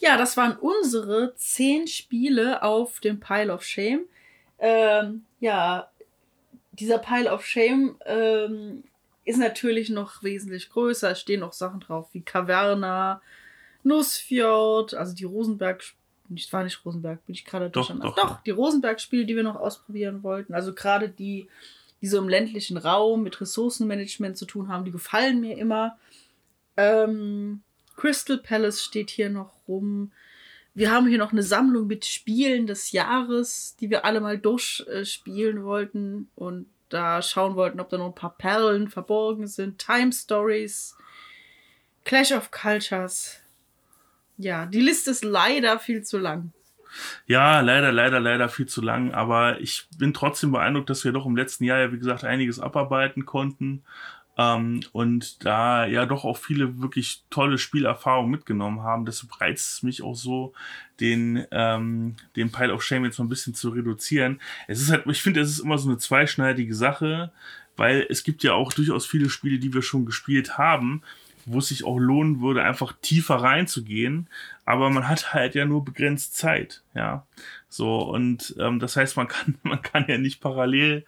Ja, 0.00 0.16
das 0.16 0.36
waren 0.36 0.56
unsere 0.56 1.34
zehn 1.34 1.88
Spiele 1.88 2.62
auf 2.62 3.00
dem 3.00 3.20
Pile 3.20 3.52
of 3.52 3.64
Shame. 3.64 4.04
Ähm, 4.58 5.24
ja, 5.40 5.90
dieser 6.72 6.98
Pile 6.98 7.32
of 7.32 7.44
Shame 7.44 7.96
ähm, 8.06 8.84
ist 9.24 9.38
natürlich 9.38 9.90
noch 9.90 10.22
wesentlich 10.22 10.70
größer. 10.70 11.10
Es 11.10 11.20
stehen 11.20 11.40
noch 11.40 11.52
Sachen 11.52 11.80
drauf 11.80 12.08
wie 12.12 12.22
Caverna, 12.22 13.20
Nussfjord, 13.82 14.94
also 14.94 15.14
die 15.14 15.24
Rosenberg-Spiele 15.24 15.97
nicht, 16.30 16.52
war 16.52 16.64
nicht 16.64 16.84
Rosenberg, 16.84 17.24
bin 17.26 17.34
ich 17.34 17.44
gerade 17.44 17.70
doch, 17.70 17.88
doch, 17.88 18.14
doch, 18.14 18.42
die 18.42 18.50
Rosenberg-Spiele, 18.50 19.24
die 19.24 19.36
wir 19.36 19.42
noch 19.42 19.56
ausprobieren 19.56 20.22
wollten. 20.22 20.54
Also 20.54 20.74
gerade 20.74 21.08
die, 21.08 21.48
die 22.00 22.06
so 22.06 22.18
im 22.18 22.28
ländlichen 22.28 22.76
Raum 22.76 23.22
mit 23.22 23.40
Ressourcenmanagement 23.40 24.36
zu 24.36 24.46
tun 24.46 24.68
haben, 24.68 24.84
die 24.84 24.90
gefallen 24.90 25.40
mir 25.40 25.56
immer. 25.58 25.98
Ähm, 26.76 27.62
Crystal 27.96 28.38
Palace 28.38 28.82
steht 28.82 29.10
hier 29.10 29.30
noch 29.30 29.52
rum. 29.66 30.12
Wir 30.74 30.92
haben 30.92 31.08
hier 31.08 31.18
noch 31.18 31.32
eine 31.32 31.42
Sammlung 31.42 31.88
mit 31.88 32.04
Spielen 32.04 32.66
des 32.66 32.92
Jahres, 32.92 33.74
die 33.80 33.90
wir 33.90 34.04
alle 34.04 34.20
mal 34.20 34.38
durchspielen 34.38 35.64
wollten 35.64 36.28
und 36.36 36.66
da 36.88 37.20
schauen 37.20 37.56
wollten, 37.56 37.80
ob 37.80 37.90
da 37.90 37.98
noch 37.98 38.06
ein 38.06 38.14
paar 38.14 38.36
Perlen 38.36 38.88
verborgen 38.88 39.46
sind. 39.46 39.78
Time 39.78 40.12
Stories, 40.12 40.96
Clash 42.04 42.32
of 42.32 42.50
Cultures, 42.50 43.40
ja, 44.38 44.66
die 44.66 44.80
Liste 44.80 45.10
ist 45.10 45.24
leider 45.24 45.78
viel 45.78 46.02
zu 46.02 46.18
lang. 46.18 46.52
Ja, 47.26 47.60
leider, 47.60 47.92
leider, 47.92 48.20
leider 48.20 48.48
viel 48.48 48.66
zu 48.66 48.80
lang. 48.80 49.12
Aber 49.12 49.60
ich 49.60 49.86
bin 49.98 50.14
trotzdem 50.14 50.52
beeindruckt, 50.52 50.88
dass 50.88 51.04
wir 51.04 51.12
doch 51.12 51.26
im 51.26 51.36
letzten 51.36 51.64
Jahr 51.64 51.78
ja, 51.78 51.92
wie 51.92 51.98
gesagt, 51.98 52.24
einiges 52.24 52.60
abarbeiten 52.60 53.26
konnten. 53.26 53.82
Ähm, 54.38 54.80
und 54.92 55.44
da 55.44 55.84
ja 55.86 56.06
doch 56.06 56.24
auch 56.24 56.38
viele 56.38 56.80
wirklich 56.80 57.24
tolle 57.28 57.58
Spielerfahrungen 57.58 58.30
mitgenommen 58.30 58.82
haben. 58.82 59.04
Deshalb 59.04 59.40
reizt 59.40 59.74
es 59.74 59.82
mich 59.82 60.02
auch 60.02 60.14
so, 60.14 60.54
den, 61.00 61.44
ähm, 61.50 62.14
den 62.36 62.52
Pile 62.52 62.72
of 62.72 62.82
Shame 62.82 63.04
jetzt 63.04 63.18
mal 63.18 63.24
ein 63.24 63.30
bisschen 63.30 63.54
zu 63.54 63.70
reduzieren. 63.70 64.40
Es 64.68 64.80
ist 64.80 64.90
halt, 64.90 65.06
ich 65.06 65.22
finde, 65.22 65.40
es 65.40 65.50
ist 65.50 65.58
immer 65.58 65.78
so 65.78 65.88
eine 65.88 65.98
zweischneidige 65.98 66.74
Sache, 66.74 67.32
weil 67.76 68.06
es 68.08 68.22
gibt 68.22 68.44
ja 68.44 68.54
auch 68.54 68.72
durchaus 68.72 69.06
viele 69.06 69.28
Spiele, 69.28 69.58
die 69.58 69.74
wir 69.74 69.82
schon 69.82 70.06
gespielt 70.06 70.56
haben, 70.56 71.02
wo 71.52 71.58
es 71.58 71.68
sich 71.68 71.84
auch 71.84 71.98
lohnen 71.98 72.40
würde, 72.40 72.62
einfach 72.62 72.94
tiefer 73.00 73.36
reinzugehen. 73.36 74.28
Aber 74.64 74.90
man 74.90 75.08
hat 75.08 75.32
halt 75.32 75.54
ja 75.54 75.64
nur 75.64 75.84
begrenzt 75.84 76.36
Zeit, 76.36 76.82
ja. 76.94 77.26
So, 77.68 78.00
und 78.00 78.54
ähm, 78.58 78.78
das 78.78 78.96
heißt, 78.96 79.16
man 79.16 79.28
kann, 79.28 79.58
man 79.62 79.82
kann 79.82 80.06
ja 80.08 80.18
nicht 80.18 80.40
parallel 80.40 81.04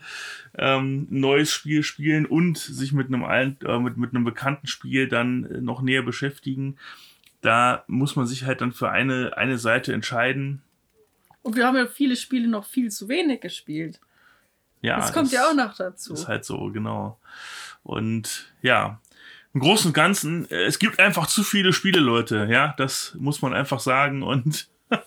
ähm, 0.57 1.09
ein 1.11 1.21
neues 1.21 1.53
Spiel 1.53 1.83
spielen 1.83 2.27
und 2.27 2.59
sich 2.59 2.93
mit 2.93 3.09
einem 3.09 3.25
alten, 3.25 3.65
äh, 3.67 3.79
mit, 3.79 3.97
mit 3.97 4.15
einem 4.15 4.25
bekannten 4.25 4.67
Spiel 4.67 5.09
dann 5.09 5.45
äh, 5.45 5.61
noch 5.61 5.83
näher 5.83 6.03
beschäftigen. 6.03 6.77
Da 7.41 7.85
muss 7.87 8.17
man 8.17 8.27
sich 8.27 8.45
halt 8.45 8.61
dann 8.61 8.73
für 8.73 8.91
eine, 8.91 9.37
eine 9.37 9.59
Seite 9.59 9.93
entscheiden. 9.95 10.63
Und 11.43 11.57
wir 11.57 11.67
haben 11.67 11.77
ja 11.77 11.87
viele 11.87 12.17
Spiele 12.17 12.49
noch 12.49 12.67
viel 12.67 12.91
zu 12.91 13.09
wenig 13.09 13.41
gespielt. 13.41 13.99
Ja. 14.83 14.97
Das 14.97 15.13
kommt 15.13 15.27
das 15.27 15.33
ja 15.33 15.49
auch 15.49 15.55
noch 15.55 15.75
dazu. 15.75 16.15
Ist 16.15 16.29
halt 16.29 16.45
so, 16.45 16.71
genau. 16.71 17.19
Und 17.83 18.53
ja, 18.63 19.01
im 19.53 19.61
Großen 19.61 19.89
und 19.89 19.95
Ganzen, 19.95 20.51
äh, 20.51 20.65
es 20.65 20.79
gibt 20.79 20.99
einfach 20.99 21.27
zu 21.27 21.43
viele 21.43 21.73
Spiele, 21.73 22.01
Leute, 22.01 22.47
ja, 22.51 22.75
das 22.77 23.17
muss 23.19 23.43
man 23.43 23.55
einfach 23.55 23.81
sagen. 23.81 24.23
Und 24.23 24.69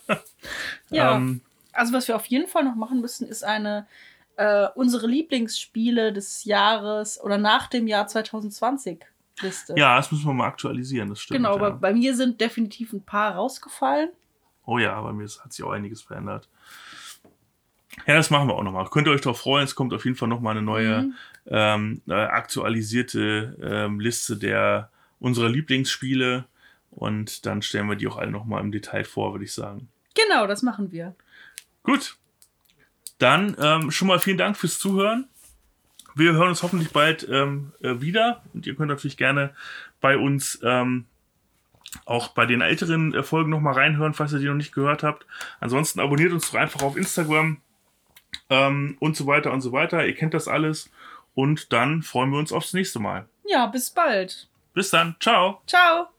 ja, 0.90 1.16
ähm, 1.16 1.40
also 1.72 1.92
was 1.92 2.08
wir 2.08 2.16
auf 2.16 2.26
jeden 2.26 2.46
Fall 2.46 2.64
noch 2.64 2.74
machen 2.74 3.00
müssen, 3.00 3.26
ist 3.26 3.44
eine 3.44 3.86
äh, 4.36 4.66
unsere 4.74 5.06
Lieblingsspiele 5.06 6.12
des 6.12 6.44
Jahres 6.44 7.20
oder 7.22 7.38
nach 7.38 7.68
dem 7.68 7.86
Jahr 7.86 8.06
2020 8.06 9.04
Liste. 9.40 9.74
Ja, 9.76 9.96
das 9.96 10.12
müssen 10.12 10.26
wir 10.26 10.32
mal 10.32 10.46
aktualisieren, 10.46 11.08
das 11.08 11.20
stimmt. 11.20 11.38
Genau, 11.38 11.54
aber 11.54 11.70
ja. 11.70 11.74
bei 11.74 11.92
mir 11.92 12.14
sind 12.14 12.40
definitiv 12.40 12.92
ein 12.92 13.02
paar 13.02 13.34
rausgefallen. 13.34 14.10
Oh 14.66 14.78
ja, 14.78 15.00
bei 15.00 15.12
mir 15.12 15.26
hat 15.26 15.52
sich 15.52 15.64
auch 15.64 15.72
einiges 15.72 16.02
verändert. 16.02 16.48
Ja, 18.06 18.14
das 18.14 18.30
machen 18.30 18.48
wir 18.48 18.54
auch 18.54 18.62
nochmal. 18.62 18.88
Könnt 18.90 19.06
ihr 19.06 19.12
euch 19.12 19.20
darauf 19.20 19.40
freuen, 19.40 19.64
es 19.64 19.74
kommt 19.74 19.92
auf 19.94 20.04
jeden 20.04 20.16
Fall 20.16 20.28
nochmal 20.28 20.52
eine 20.52 20.62
neue 20.62 21.02
mhm. 21.02 21.14
ähm, 21.46 22.02
äh, 22.08 22.14
aktualisierte 22.14 23.56
ähm, 23.62 24.00
Liste 24.00 24.36
der 24.36 24.90
unserer 25.20 25.48
Lieblingsspiele 25.48 26.44
und 26.90 27.46
dann 27.46 27.62
stellen 27.62 27.88
wir 27.88 27.96
die 27.96 28.06
auch 28.06 28.18
alle 28.18 28.30
nochmal 28.30 28.62
im 28.62 28.72
Detail 28.72 29.04
vor, 29.04 29.32
würde 29.32 29.44
ich 29.44 29.52
sagen. 29.52 29.88
Genau, 30.14 30.46
das 30.46 30.62
machen 30.62 30.92
wir. 30.92 31.14
Gut. 31.82 32.16
Dann 33.18 33.56
ähm, 33.60 33.90
schon 33.90 34.08
mal 34.08 34.18
vielen 34.18 34.38
Dank 34.38 34.56
fürs 34.56 34.78
Zuhören. 34.78 35.28
Wir 36.14 36.32
hören 36.32 36.48
uns 36.48 36.62
hoffentlich 36.62 36.90
bald 36.90 37.28
ähm, 37.28 37.72
äh, 37.80 38.00
wieder 38.00 38.42
und 38.52 38.66
ihr 38.66 38.76
könnt 38.76 38.90
natürlich 38.90 39.16
gerne 39.16 39.54
bei 40.00 40.16
uns 40.16 40.60
ähm, 40.62 41.06
auch 42.04 42.28
bei 42.28 42.46
den 42.46 42.60
älteren 42.60 43.14
äh, 43.14 43.22
Folgen 43.22 43.50
nochmal 43.50 43.74
reinhören, 43.74 44.14
falls 44.14 44.32
ihr 44.32 44.38
die 44.38 44.46
noch 44.46 44.54
nicht 44.54 44.72
gehört 44.72 45.02
habt. 45.02 45.26
Ansonsten 45.60 46.00
abonniert 46.00 46.32
uns 46.32 46.50
doch 46.50 46.58
einfach 46.58 46.82
auf 46.82 46.96
Instagram 46.96 47.58
ähm, 48.50 48.96
und 49.00 49.16
so 49.16 49.26
weiter 49.26 49.52
und 49.52 49.60
so 49.60 49.72
weiter. 49.72 50.06
Ihr 50.06 50.14
kennt 50.14 50.34
das 50.34 50.48
alles. 50.48 50.90
Und 51.34 51.72
dann 51.72 52.02
freuen 52.02 52.30
wir 52.30 52.38
uns 52.38 52.52
aufs 52.52 52.74
nächste 52.74 53.00
Mal. 53.00 53.26
Ja, 53.44 53.66
bis 53.66 53.90
bald. 53.90 54.48
Bis 54.72 54.90
dann. 54.90 55.16
Ciao. 55.20 55.60
Ciao. 55.66 56.13